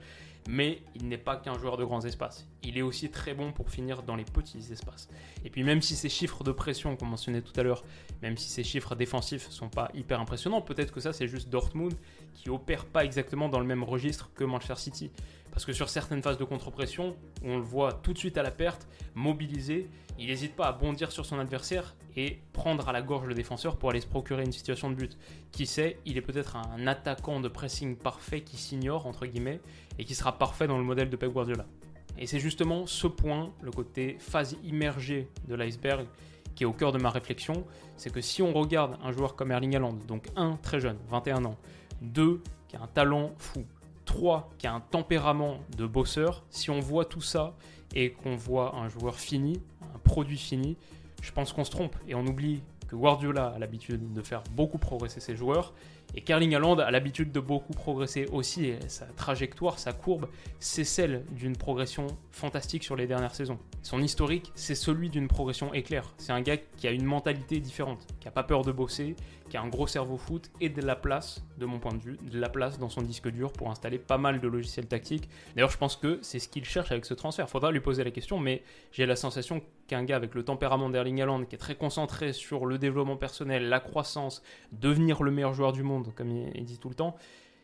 mais 0.48 0.82
il 0.96 1.06
n'est 1.06 1.16
pas 1.16 1.36
qu'un 1.36 1.56
joueur 1.56 1.76
de 1.76 1.84
grands 1.84 2.04
espaces. 2.04 2.44
Il 2.64 2.76
est 2.76 2.82
aussi 2.82 3.08
très 3.08 3.32
bon 3.32 3.52
pour 3.52 3.70
finir 3.70 4.02
dans 4.02 4.16
les 4.16 4.24
petits 4.24 4.72
espaces. 4.72 5.08
Et 5.44 5.48
puis 5.48 5.62
même 5.62 5.80
si 5.80 5.94
ces 5.94 6.08
chiffres 6.08 6.42
de 6.42 6.50
pression 6.50 6.96
qu'on 6.96 7.06
mentionnait 7.06 7.40
tout 7.40 7.52
à 7.54 7.62
l'heure, 7.62 7.84
même 8.20 8.36
si 8.36 8.48
ces 8.48 8.64
chiffres 8.64 8.96
défensifs 8.96 9.48
sont 9.48 9.68
pas 9.68 9.92
hyper 9.94 10.20
impressionnants, 10.20 10.60
peut-être 10.60 10.92
que 10.92 10.98
ça 10.98 11.12
c'est 11.12 11.28
juste 11.28 11.50
Dortmund 11.50 11.94
qui 12.34 12.50
opère 12.50 12.84
pas 12.84 13.04
exactement 13.04 13.48
dans 13.48 13.60
le 13.60 13.66
même 13.66 13.84
registre 13.84 14.32
que 14.34 14.42
Manchester 14.42 14.74
City. 14.76 15.12
Parce 15.54 15.64
que 15.64 15.72
sur 15.72 15.88
certaines 15.88 16.20
phases 16.20 16.36
de 16.36 16.42
contre-pression, 16.42 17.16
on 17.44 17.56
le 17.56 17.62
voit 17.62 17.92
tout 17.92 18.12
de 18.12 18.18
suite 18.18 18.36
à 18.36 18.42
la 18.42 18.50
perte, 18.50 18.88
mobilisé, 19.14 19.88
il 20.18 20.26
n'hésite 20.26 20.56
pas 20.56 20.66
à 20.66 20.72
bondir 20.72 21.12
sur 21.12 21.24
son 21.24 21.38
adversaire 21.38 21.94
et 22.16 22.40
prendre 22.52 22.88
à 22.88 22.92
la 22.92 23.02
gorge 23.02 23.28
le 23.28 23.34
défenseur 23.34 23.76
pour 23.76 23.90
aller 23.90 24.00
se 24.00 24.06
procurer 24.08 24.42
une 24.42 24.50
situation 24.50 24.90
de 24.90 24.96
but. 24.96 25.16
Qui 25.52 25.66
sait, 25.66 25.98
il 26.06 26.16
est 26.16 26.22
peut-être 26.22 26.56
un 26.56 26.88
attaquant 26.88 27.38
de 27.38 27.46
pressing 27.46 27.96
parfait 27.96 28.40
qui 28.40 28.56
s'ignore, 28.56 29.06
entre 29.06 29.26
guillemets, 29.26 29.60
et 29.96 30.04
qui 30.04 30.16
sera 30.16 30.36
parfait 30.38 30.66
dans 30.66 30.76
le 30.76 30.84
modèle 30.84 31.08
de 31.08 31.16
Pep 31.16 31.32
Guardiola. 31.32 31.66
Et 32.18 32.26
c'est 32.26 32.40
justement 32.40 32.86
ce 32.86 33.06
point, 33.06 33.52
le 33.62 33.70
côté 33.70 34.16
phase 34.18 34.56
immergée 34.64 35.28
de 35.46 35.54
l'iceberg, 35.54 36.06
qui 36.56 36.64
est 36.64 36.66
au 36.66 36.72
cœur 36.72 36.90
de 36.90 36.98
ma 36.98 37.10
réflexion, 37.10 37.64
c'est 37.96 38.12
que 38.12 38.20
si 38.20 38.42
on 38.42 38.52
regarde 38.52 38.98
un 39.02 39.12
joueur 39.12 39.36
comme 39.36 39.52
Erling 39.52 39.76
Haaland, 39.76 39.98
donc 40.08 40.28
un 40.34 40.56
très 40.56 40.80
jeune, 40.80 40.98
21 41.08 41.44
ans, 41.44 41.56
deux 42.00 42.42
qui 42.68 42.76
a 42.76 42.82
un 42.82 42.86
talent 42.86 43.34
fou, 43.38 43.64
3 44.14 44.48
qui 44.58 44.68
a 44.68 44.72
un 44.72 44.80
tempérament 44.80 45.58
de 45.76 45.86
bosseur, 45.86 46.44
si 46.48 46.70
on 46.70 46.78
voit 46.78 47.04
tout 47.04 47.20
ça 47.20 47.54
et 47.96 48.12
qu'on 48.12 48.36
voit 48.36 48.76
un 48.76 48.88
joueur 48.88 49.16
fini, 49.16 49.60
un 49.82 49.98
produit 49.98 50.38
fini, 50.38 50.76
je 51.20 51.32
pense 51.32 51.52
qu'on 51.52 51.64
se 51.64 51.70
trompe. 51.72 51.96
Et 52.06 52.14
on 52.14 52.24
oublie 52.24 52.60
que 52.86 52.94
Guardiola 52.94 53.48
a 53.48 53.58
l'habitude 53.58 54.12
de 54.12 54.22
faire 54.22 54.44
beaucoup 54.52 54.78
progresser 54.78 55.18
ses 55.18 55.34
joueurs 55.34 55.74
et 56.14 56.20
Carling 56.20 56.54
Haaland 56.54 56.78
a 56.78 56.90
l'habitude 56.90 57.32
de 57.32 57.40
beaucoup 57.40 57.72
progresser 57.72 58.26
aussi, 58.32 58.72
sa 58.88 59.06
trajectoire, 59.06 59.78
sa 59.78 59.92
courbe, 59.92 60.28
c'est 60.60 60.84
celle 60.84 61.24
d'une 61.32 61.56
progression 61.56 62.06
fantastique 62.30 62.84
sur 62.84 62.96
les 62.96 63.06
dernières 63.06 63.34
saisons. 63.34 63.58
Son 63.82 64.00
historique, 64.00 64.52
c'est 64.54 64.74
celui 64.74 65.10
d'une 65.10 65.28
progression 65.28 65.74
éclair. 65.74 66.14
C'est 66.18 66.32
un 66.32 66.40
gars 66.40 66.56
qui 66.56 66.86
a 66.86 66.90
une 66.90 67.04
mentalité 67.04 67.60
différente, 67.60 68.06
qui 68.20 68.28
a 68.28 68.30
pas 68.30 68.44
peur 68.44 68.62
de 68.62 68.72
bosser, 68.72 69.16
qui 69.50 69.56
a 69.56 69.62
un 69.62 69.68
gros 69.68 69.86
cerveau 69.86 70.16
foot 70.16 70.50
et 70.60 70.68
de 70.68 70.80
la 70.80 70.96
place, 70.96 71.44
de 71.58 71.66
mon 71.66 71.78
point 71.78 71.92
de 71.92 72.02
vue, 72.02 72.18
de 72.30 72.38
la 72.38 72.48
place 72.48 72.78
dans 72.78 72.88
son 72.88 73.02
disque 73.02 73.28
dur 73.28 73.52
pour 73.52 73.70
installer 73.70 73.98
pas 73.98 74.18
mal 74.18 74.40
de 74.40 74.48
logiciels 74.48 74.86
tactiques. 74.86 75.28
D'ailleurs, 75.54 75.70
je 75.70 75.78
pense 75.78 75.96
que 75.96 76.18
c'est 76.22 76.38
ce 76.38 76.48
qu'il 76.48 76.64
cherche 76.64 76.92
avec 76.92 77.04
ce 77.04 77.14
transfert. 77.14 77.48
Faudra 77.48 77.70
lui 77.70 77.80
poser 77.80 78.04
la 78.04 78.10
question, 78.10 78.38
mais 78.38 78.62
j'ai 78.92 79.04
la 79.04 79.16
sensation 79.16 79.62
qu'un 79.86 80.04
gars 80.04 80.16
avec 80.16 80.34
le 80.34 80.44
tempérament 80.44 80.90
d'Erling 80.90 81.20
Haaland, 81.20 81.44
qui 81.44 81.54
est 81.54 81.58
très 81.58 81.74
concentré 81.74 82.32
sur 82.32 82.66
le 82.66 82.78
développement 82.78 83.16
personnel, 83.16 83.68
la 83.68 83.80
croissance, 83.80 84.42
devenir 84.72 85.22
le 85.22 85.30
meilleur 85.30 85.54
joueur 85.54 85.72
du 85.72 85.82
monde, 85.82 86.12
comme 86.14 86.30
il 86.30 86.64
dit 86.64 86.78
tout 86.78 86.88
le 86.88 86.94
temps, 86.94 87.16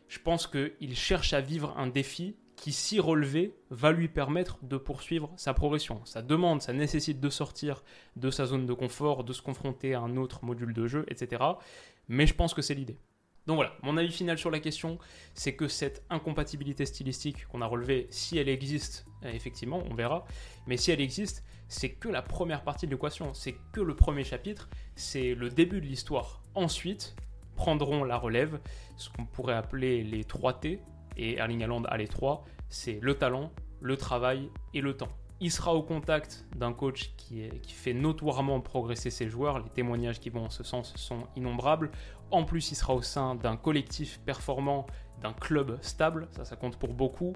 je 0.07 0.19
pense 0.19 0.45
qu'il 0.45 0.95
cherche 0.95 1.33
à 1.33 1.41
vivre 1.41 1.73
un 1.77 1.87
défi 1.87 2.35
qui, 2.57 2.73
si 2.73 2.99
relevé, 2.99 3.55
va 3.69 3.91
lui 3.91 4.07
permettre 4.07 4.59
de 4.61 4.77
poursuivre 4.77 5.31
sa 5.35 5.53
progression. 5.53 6.01
Ça 6.05 6.21
demande, 6.21 6.61
ça 6.61 6.73
nécessite 6.73 7.19
de 7.19 7.29
sortir 7.29 7.83
de 8.17 8.29
sa 8.29 8.45
zone 8.45 8.65
de 8.65 8.73
confort, 8.73 9.23
de 9.23 9.33
se 9.33 9.41
confronter 9.41 9.95
à 9.95 10.01
un 10.01 10.17
autre 10.17 10.45
module 10.45 10.73
de 10.73 10.85
jeu, 10.85 11.05
etc. 11.07 11.41
Mais 12.07 12.27
je 12.27 12.35
pense 12.35 12.53
que 12.53 12.61
c'est 12.61 12.75
l'idée. 12.75 12.99
Donc 13.47 13.55
voilà, 13.55 13.73
mon 13.81 13.97
avis 13.97 14.11
final 14.11 14.37
sur 14.37 14.51
la 14.51 14.59
question, 14.59 14.99
c'est 15.33 15.55
que 15.55 15.67
cette 15.67 16.03
incompatibilité 16.09 16.85
stylistique 16.85 17.47
qu'on 17.47 17.61
a 17.61 17.65
relevée, 17.65 18.07
si 18.11 18.37
elle 18.37 18.49
existe, 18.49 19.05
effectivement, 19.23 19.83
on 19.89 19.95
verra, 19.95 20.25
mais 20.67 20.77
si 20.77 20.91
elle 20.91 21.01
existe, 21.01 21.43
c'est 21.67 21.89
que 21.89 22.07
la 22.07 22.21
première 22.21 22.63
partie 22.63 22.85
de 22.85 22.91
l'équation, 22.91 23.33
c'est 23.33 23.55
que 23.71 23.81
le 23.81 23.95
premier 23.95 24.23
chapitre, 24.23 24.69
c'est 24.95 25.33
le 25.33 25.49
début 25.49 25.81
de 25.81 25.87
l'histoire. 25.87 26.43
Ensuite, 26.53 27.15
prendront 27.55 28.03
la 28.03 28.17
relève, 28.17 28.59
ce 28.97 29.09
qu'on 29.09 29.25
pourrait 29.25 29.55
appeler 29.55 30.03
les 30.03 30.23
3 30.23 30.59
T, 30.59 30.79
et 31.17 31.37
Erling 31.37 31.63
Haaland 31.63 31.83
a 31.85 31.97
les 31.97 32.07
3, 32.07 32.45
c'est 32.69 32.99
le 33.01 33.15
talent, 33.15 33.51
le 33.81 33.97
travail 33.97 34.49
et 34.73 34.81
le 34.81 34.95
temps. 34.95 35.11
Il 35.43 35.51
sera 35.51 35.73
au 35.73 35.81
contact 35.81 36.45
d'un 36.55 36.71
coach 36.71 37.13
qui, 37.17 37.49
fait 37.65 37.93
notoirement 37.93 38.61
progresser 38.61 39.09
ses 39.09 39.27
joueurs. 39.27 39.57
Les 39.57 39.69
témoignages 39.71 40.19
qui 40.19 40.29
vont 40.29 40.45
en 40.45 40.49
ce 40.51 40.63
sens 40.63 40.93
sont 40.95 41.23
innombrables. 41.35 41.89
En 42.29 42.43
plus, 42.43 42.69
il 42.71 42.75
sera 42.75 42.93
au 42.93 43.01
sein 43.01 43.33
d'un 43.33 43.57
collectif 43.57 44.19
performant, 44.23 44.85
d'un 45.23 45.33
club 45.33 45.79
stable. 45.81 46.27
Ça, 46.29 46.45
ça 46.45 46.55
compte 46.55 46.77
pour 46.77 46.93
beaucoup. 46.93 47.33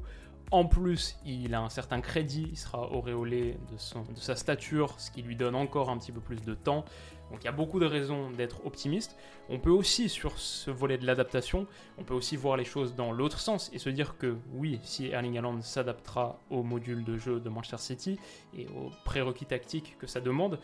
En 0.52 0.66
plus, 0.66 1.18
il 1.26 1.56
a 1.56 1.62
un 1.62 1.70
certain 1.70 2.00
crédit, 2.00 2.48
il 2.52 2.58
sera 2.58 2.92
auréolé 2.92 3.58
de 3.72 4.20
sa 4.20 4.36
stature, 4.36 4.94
ce 5.00 5.10
qui 5.10 5.24
lui 5.24 5.36
donne 5.36 5.56
encore 5.56 5.90
un 5.90 5.98
petit 5.98 6.12
peu 6.12 6.22
plus 6.22 6.44
de 6.44 6.54
temps. 6.54 6.86
Donc 7.32 7.40
il 7.42 7.46
y 7.46 7.50
a 7.50 7.52
beaucoup 7.52 7.80
de 7.80 7.86
raisons 7.86 8.30
d'être 8.32 8.66
optimiste. 8.66 9.18
On 9.50 9.60
peut 9.60 9.72
aussi, 9.72 10.10
sur 10.10 10.38
ce 10.38 10.72
volet 10.72 10.98
de 10.98 11.06
l'adaptation, 11.06 11.68
on 11.98 12.04
peut 12.04 12.14
aussi 12.14 12.36
voir 12.36 12.58
les 12.58 12.66
choses 12.66 12.96
dans 12.96 13.12
l'autre 13.12 13.40
sens 13.40 13.70
et 13.74 13.80
se 13.80 13.90
dire 13.90 14.18
que 14.18 14.38
oui, 14.54 14.80
si 14.84 15.08
Erling 15.08 15.38
Haaland 15.38 15.62
s'adaptera 15.62 16.40
au 16.50 16.64
module 16.64 17.04
de 17.04 17.18
jeu 17.18 17.40
de 17.40 17.50
Manchester 17.50 17.78
City 17.78 18.20
et 18.56 18.68
aux 18.68 18.92
prérequis 19.04 19.46
tactiques 19.46 19.98
que 20.00 20.08
ça 20.08 20.22
demande, 20.22 20.60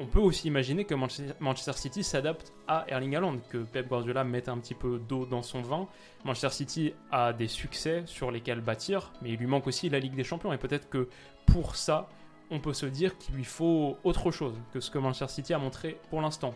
on 0.00 0.06
peut 0.06 0.20
aussi 0.20 0.48
imaginer 0.48 0.84
que 0.84 0.94
Manchester 0.94 1.74
City 1.74 2.02
s'adapte 2.02 2.52
à 2.66 2.84
Erling 2.88 3.14
Haaland, 3.14 3.38
que 3.50 3.58
Pep 3.58 3.88
Guardiola 3.88 4.24
mette 4.24 4.48
un 4.48 4.58
petit 4.58 4.74
peu 4.74 4.98
d'eau 4.98 5.26
dans 5.26 5.42
son 5.42 5.60
vin. 5.60 5.86
Manchester 6.24 6.50
City 6.50 6.94
a 7.10 7.32
des 7.32 7.46
succès 7.46 8.02
sur 8.06 8.30
lesquels 8.30 8.60
bâtir, 8.60 9.12
mais 9.22 9.30
il 9.30 9.36
lui 9.36 9.46
manque 9.46 9.66
aussi 9.66 9.90
la 9.90 10.00
Ligue 10.00 10.14
des 10.14 10.24
Champions. 10.24 10.52
Et 10.52 10.58
peut-être 10.58 10.88
que 10.88 11.08
pour 11.46 11.76
ça, 11.76 12.08
on 12.52 12.60
peut 12.60 12.74
se 12.74 12.86
dire 12.86 13.16
qu'il 13.18 13.34
lui 13.34 13.44
faut 13.44 13.96
autre 14.04 14.30
chose 14.30 14.54
que 14.72 14.80
ce 14.80 14.90
que 14.90 14.98
Manchester 14.98 15.28
City 15.28 15.54
a 15.54 15.58
montré 15.58 15.98
pour 16.10 16.20
l'instant. 16.20 16.54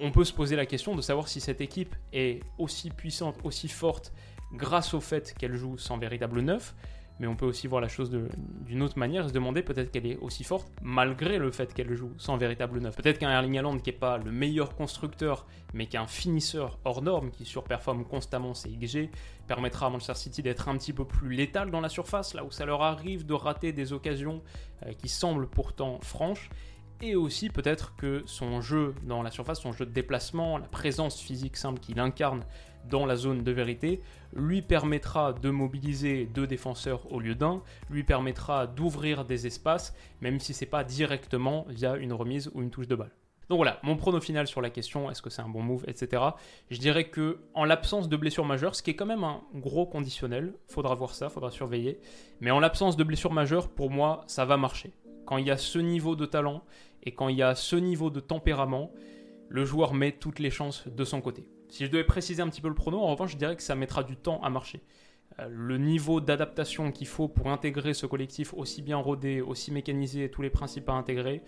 On 0.00 0.10
peut 0.10 0.24
se 0.24 0.32
poser 0.32 0.56
la 0.56 0.66
question 0.66 0.94
de 0.96 1.00
savoir 1.00 1.28
si 1.28 1.40
cette 1.40 1.60
équipe 1.60 1.94
est 2.12 2.42
aussi 2.58 2.90
puissante, 2.90 3.36
aussi 3.44 3.68
forte, 3.68 4.12
grâce 4.52 4.92
au 4.92 5.00
fait 5.00 5.34
qu'elle 5.38 5.54
joue 5.54 5.78
sans 5.78 5.98
véritable 5.98 6.40
neuf, 6.40 6.74
mais 7.18 7.26
on 7.26 7.36
peut 7.36 7.46
aussi 7.46 7.66
voir 7.66 7.80
la 7.80 7.88
chose 7.88 8.10
d'une 8.10 8.82
autre 8.82 8.98
manière 8.98 9.24
et 9.24 9.28
se 9.28 9.32
demander 9.32 9.62
peut-être 9.62 9.90
qu'elle 9.90 10.06
est 10.06 10.16
aussi 10.18 10.44
forte 10.44 10.70
malgré 10.82 11.38
le 11.38 11.50
fait 11.50 11.72
qu'elle 11.72 11.94
joue 11.94 12.12
sans 12.18 12.36
véritable 12.36 12.80
neuf. 12.80 12.96
Peut-être 12.96 13.18
qu'un 13.18 13.30
Erling 13.30 13.58
Haaland 13.58 13.78
qui 13.78 13.90
n'est 13.90 13.96
pas 13.96 14.18
le 14.18 14.30
meilleur 14.30 14.74
constructeur, 14.74 15.46
mais 15.72 15.86
qui 15.86 15.96
un 15.96 16.06
finisseur 16.06 16.78
hors 16.84 17.02
norme, 17.02 17.30
qui 17.30 17.44
surperforme 17.44 18.04
constamment 18.04 18.54
ses 18.54 18.70
XG, 18.70 19.10
permettra 19.46 19.86
à 19.86 19.90
Manchester 19.90 20.14
City 20.14 20.42
d'être 20.42 20.68
un 20.68 20.76
petit 20.76 20.92
peu 20.92 21.04
plus 21.04 21.34
létal 21.34 21.70
dans 21.70 21.80
la 21.80 21.88
surface, 21.88 22.34
là 22.34 22.44
où 22.44 22.50
ça 22.50 22.66
leur 22.66 22.82
arrive 22.82 23.24
de 23.24 23.34
rater 23.34 23.72
des 23.72 23.92
occasions 23.92 24.42
euh, 24.84 24.92
qui 24.92 25.08
semblent 25.08 25.48
pourtant 25.48 25.98
franches 26.02 26.50
et 27.02 27.14
aussi 27.14 27.50
peut-être 27.50 27.94
que 27.96 28.22
son 28.26 28.60
jeu 28.60 28.94
dans 29.02 29.22
la 29.22 29.30
surface, 29.30 29.60
son 29.60 29.72
jeu 29.72 29.84
de 29.84 29.90
déplacement, 29.90 30.58
la 30.58 30.66
présence 30.66 31.20
physique 31.20 31.56
simple 31.56 31.80
qu'il 31.80 32.00
incarne 32.00 32.44
dans 32.88 33.06
la 33.06 33.16
zone 33.16 33.42
de 33.42 33.52
vérité, 33.52 34.00
lui 34.34 34.62
permettra 34.62 35.32
de 35.32 35.50
mobiliser 35.50 36.26
deux 36.26 36.46
défenseurs 36.46 37.10
au 37.12 37.20
lieu 37.20 37.34
d'un, 37.34 37.62
lui 37.90 38.04
permettra 38.04 38.66
d'ouvrir 38.66 39.24
des 39.24 39.46
espaces, 39.46 39.94
même 40.20 40.40
si 40.40 40.54
c'est 40.54 40.66
pas 40.66 40.84
directement 40.84 41.66
via 41.68 41.96
une 41.96 42.12
remise 42.12 42.50
ou 42.54 42.62
une 42.62 42.70
touche 42.70 42.88
de 42.88 42.96
balle. 42.96 43.12
Donc 43.48 43.58
voilà, 43.58 43.78
mon 43.84 43.96
prono 43.96 44.20
final 44.20 44.48
sur 44.48 44.60
la 44.60 44.70
question, 44.70 45.08
est-ce 45.08 45.22
que 45.22 45.30
c'est 45.30 45.42
un 45.42 45.48
bon 45.48 45.62
move, 45.62 45.84
etc. 45.86 46.22
Je 46.68 46.78
dirais 46.78 47.08
que 47.08 47.38
en 47.54 47.64
l'absence 47.64 48.08
de 48.08 48.16
blessure 48.16 48.44
majeure, 48.44 48.74
ce 48.74 48.82
qui 48.82 48.90
est 48.90 48.96
quand 48.96 49.06
même 49.06 49.22
un 49.22 49.40
gros 49.54 49.86
conditionnel, 49.86 50.54
faudra 50.66 50.94
voir 50.96 51.14
ça, 51.14 51.28
faudra 51.28 51.52
surveiller, 51.52 52.00
mais 52.40 52.50
en 52.50 52.58
l'absence 52.58 52.96
de 52.96 53.04
blessure 53.04 53.32
majeure, 53.32 53.68
pour 53.68 53.90
moi, 53.90 54.24
ça 54.26 54.44
va 54.44 54.56
marcher. 54.56 54.92
Quand 55.26 55.38
il 55.38 55.46
y 55.46 55.50
a 55.50 55.58
ce 55.58 55.78
niveau 55.78 56.16
de 56.16 56.26
talent 56.26 56.62
et 57.04 57.12
quand 57.12 57.28
il 57.28 57.36
y 57.36 57.42
a 57.42 57.54
ce 57.54 57.76
niveau 57.76 58.10
de 58.10 58.18
tempérament, 58.18 58.90
le 59.48 59.64
joueur 59.64 59.94
met 59.94 60.12
toutes 60.12 60.40
les 60.40 60.50
chances 60.50 60.88
de 60.88 61.04
son 61.04 61.20
côté. 61.20 61.46
Si 61.68 61.84
je 61.84 61.90
devais 61.90 62.04
préciser 62.04 62.42
un 62.42 62.48
petit 62.48 62.60
peu 62.60 62.68
le 62.68 62.74
prono, 62.74 63.00
en 63.00 63.08
revanche, 63.08 63.32
je 63.32 63.36
dirais 63.36 63.56
que 63.56 63.62
ça 63.62 63.74
mettra 63.74 64.02
du 64.02 64.16
temps 64.16 64.40
à 64.42 64.50
marcher. 64.50 64.80
Euh, 65.40 65.48
le 65.50 65.78
niveau 65.78 66.20
d'adaptation 66.20 66.92
qu'il 66.92 67.06
faut 67.06 67.28
pour 67.28 67.48
intégrer 67.48 67.94
ce 67.94 68.06
collectif 68.06 68.54
aussi 68.54 68.82
bien 68.82 68.96
rodé, 68.96 69.40
aussi 69.40 69.72
mécanisé, 69.72 70.30
tous 70.30 70.42
les 70.42 70.50
principes 70.50 70.88
à 70.88 70.92
intégrer, 70.92 71.42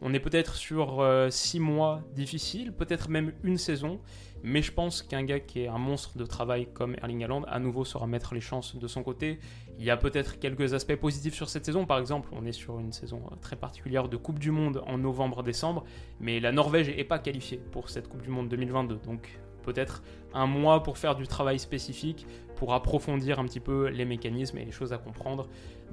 on 0.00 0.14
est 0.14 0.20
peut-être 0.20 0.54
sur 0.54 1.04
6 1.28 1.58
euh, 1.58 1.60
mois 1.60 2.02
difficiles, 2.14 2.72
peut-être 2.72 3.08
même 3.08 3.32
une 3.42 3.58
saison, 3.58 4.00
mais 4.44 4.62
je 4.62 4.70
pense 4.70 5.02
qu'un 5.02 5.24
gars 5.24 5.40
qui 5.40 5.62
est 5.62 5.68
un 5.68 5.78
monstre 5.78 6.16
de 6.16 6.24
travail 6.24 6.68
comme 6.72 6.94
Erling 7.02 7.24
Haaland, 7.24 7.42
à 7.44 7.58
nouveau 7.58 7.84
saura 7.84 8.06
mettre 8.06 8.34
les 8.34 8.40
chances 8.40 8.76
de 8.76 8.86
son 8.86 9.02
côté. 9.02 9.40
Il 9.78 9.84
y 9.84 9.90
a 9.90 9.96
peut-être 9.96 10.38
quelques 10.38 10.72
aspects 10.74 10.94
positifs 10.94 11.34
sur 11.34 11.48
cette 11.48 11.64
saison, 11.64 11.84
par 11.84 11.98
exemple, 11.98 12.28
on 12.32 12.46
est 12.46 12.52
sur 12.52 12.78
une 12.78 12.92
saison 12.92 13.22
euh, 13.32 13.36
très 13.40 13.56
particulière 13.56 14.08
de 14.08 14.16
Coupe 14.16 14.38
du 14.38 14.52
Monde 14.52 14.82
en 14.86 14.98
novembre-décembre, 14.98 15.84
mais 16.20 16.38
la 16.38 16.52
Norvège 16.52 16.94
n'est 16.94 17.04
pas 17.04 17.18
qualifiée 17.18 17.60
pour 17.72 17.90
cette 17.90 18.08
Coupe 18.08 18.22
du 18.22 18.30
Monde 18.30 18.48
2022, 18.48 19.00
donc 19.04 19.40
peut-être 19.68 20.02
un 20.32 20.46
mois 20.46 20.82
pour 20.82 20.96
faire 20.96 21.14
du 21.14 21.26
travail 21.26 21.58
spécifique, 21.58 22.26
pour 22.56 22.72
approfondir 22.72 23.38
un 23.38 23.44
petit 23.44 23.60
peu 23.60 23.88
les 23.88 24.04
mécanismes 24.04 24.58
et 24.58 24.64
les 24.64 24.72
choses 24.72 24.92
à 24.92 24.98
comprendre 24.98 25.46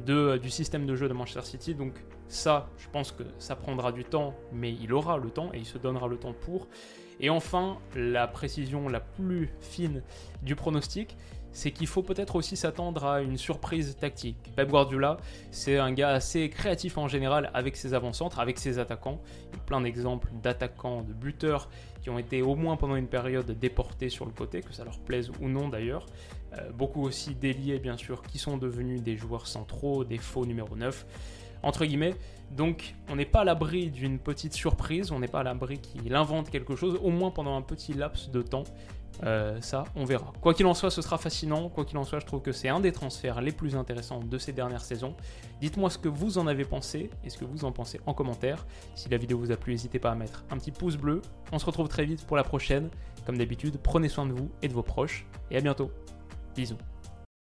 de, 0.05 0.37
du 0.37 0.49
système 0.49 0.85
de 0.85 0.95
jeu 0.95 1.07
de 1.09 1.13
Manchester 1.13 1.43
City. 1.43 1.75
Donc 1.75 1.93
ça, 2.29 2.69
je 2.77 2.87
pense 2.89 3.11
que 3.11 3.23
ça 3.37 3.55
prendra 3.55 3.91
du 3.91 4.05
temps, 4.05 4.33
mais 4.53 4.71
il 4.73 4.93
aura 4.93 5.17
le 5.17 5.29
temps 5.29 5.49
et 5.53 5.57
il 5.57 5.65
se 5.65 5.77
donnera 5.77 6.07
le 6.07 6.17
temps 6.17 6.33
pour. 6.33 6.67
Et 7.19 7.29
enfin, 7.29 7.77
la 7.95 8.27
précision 8.27 8.87
la 8.87 8.99
plus 9.01 9.49
fine 9.59 10.01
du 10.41 10.55
pronostic, 10.55 11.17
c'est 11.55 11.71
qu'il 11.71 11.87
faut 11.87 12.03
peut-être 12.03 12.35
aussi 12.35 12.57
s'attendre 12.57 13.05
à 13.05 13.21
une 13.21 13.37
surprise 13.37 13.95
tactique. 13.95 14.51
Pep 14.57 14.69
Guardiola, 14.69 15.15
c'est 15.51 15.77
un 15.77 15.93
gars 15.93 16.09
assez 16.09 16.49
créatif 16.49 16.97
en 16.97 17.07
général 17.07 17.49
avec 17.53 17.77
ses 17.77 17.93
avant-centres, 17.93 18.41
avec 18.41 18.59
ses 18.59 18.77
attaquants. 18.77 19.21
Il 19.53 19.57
y 19.57 19.59
a 19.61 19.63
plein 19.63 19.79
d'exemples 19.79 20.27
d'attaquants, 20.43 21.01
de 21.01 21.13
buteurs 21.13 21.69
qui 22.01 22.09
ont 22.09 22.19
été 22.19 22.41
au 22.41 22.55
moins 22.55 22.75
pendant 22.75 22.97
une 22.97 23.07
période 23.07 23.49
déportés 23.57 24.09
sur 24.09 24.25
le 24.25 24.31
côté, 24.31 24.61
que 24.61 24.73
ça 24.73 24.83
leur 24.83 24.99
plaise 24.99 25.31
ou 25.39 25.47
non 25.47 25.69
d'ailleurs. 25.69 26.05
Euh, 26.57 26.71
beaucoup 26.71 27.03
aussi 27.03 27.35
déliés 27.35 27.79
bien 27.79 27.95
sûr 27.95 28.21
qui 28.21 28.37
sont 28.37 28.57
devenus 28.57 29.01
des 29.01 29.15
joueurs 29.15 29.47
centraux, 29.47 30.03
des 30.03 30.17
faux 30.17 30.45
numéro 30.45 30.75
9 30.75 31.05
entre 31.65 31.85
guillemets. 31.85 32.15
Donc 32.51 32.95
on 33.09 33.17
n'est 33.17 33.25
pas 33.25 33.41
à 33.41 33.43
l'abri 33.43 33.89
d'une 33.89 34.19
petite 34.19 34.53
surprise, 34.53 35.11
on 35.11 35.19
n'est 35.19 35.27
pas 35.27 35.41
à 35.41 35.43
l'abri 35.43 35.79
qu'il 35.79 36.15
invente 36.15 36.49
quelque 36.49 36.75
chose, 36.75 36.97
au 37.03 37.09
moins 37.09 37.31
pendant 37.31 37.57
un 37.57 37.61
petit 37.61 37.93
laps 37.93 38.31
de 38.31 38.41
temps. 38.41 38.63
Euh, 39.23 39.59
ça, 39.61 39.85
on 39.95 40.03
verra. 40.03 40.33
Quoi 40.41 40.53
qu'il 40.53 40.65
en 40.65 40.73
soit, 40.73 40.91
ce 40.91 41.01
sera 41.01 41.17
fascinant. 41.17 41.69
Quoi 41.69 41.85
qu'il 41.85 41.97
en 41.97 42.03
soit, 42.03 42.19
je 42.19 42.25
trouve 42.25 42.41
que 42.41 42.51
c'est 42.51 42.67
un 42.67 42.79
des 42.79 42.91
transferts 42.91 43.41
les 43.41 43.51
plus 43.51 43.75
intéressants 43.75 44.19
de 44.19 44.37
ces 44.37 44.51
dernières 44.51 44.83
saisons. 44.83 45.15
Dites-moi 45.61 45.89
ce 45.89 45.97
que 45.97 46.09
vous 46.09 46.37
en 46.37 46.47
avez 46.47 46.65
pensé 46.65 47.09
et 47.23 47.29
ce 47.29 47.37
que 47.37 47.45
vous 47.45 47.63
en 47.65 47.71
pensez 47.71 47.99
en 48.05 48.13
commentaire. 48.13 48.65
Si 48.95 49.09
la 49.09 49.17
vidéo 49.17 49.37
vous 49.37 49.51
a 49.51 49.57
plu, 49.57 49.71
n'hésitez 49.71 49.99
pas 49.99 50.11
à 50.11 50.15
mettre 50.15 50.43
un 50.51 50.57
petit 50.57 50.71
pouce 50.71 50.97
bleu. 50.97 51.21
On 51.51 51.59
se 51.59 51.65
retrouve 51.65 51.87
très 51.87 52.05
vite 52.05 52.25
pour 52.25 52.37
la 52.37 52.43
prochaine. 52.43 52.89
Comme 53.25 53.37
d'habitude, 53.37 53.79
prenez 53.81 54.09
soin 54.09 54.25
de 54.25 54.33
vous 54.33 54.49
et 54.61 54.67
de 54.67 54.73
vos 54.73 54.83
proches. 54.83 55.25
Et 55.49 55.57
à 55.57 55.61
bientôt. 55.61 55.91
Bisous. 56.55 56.77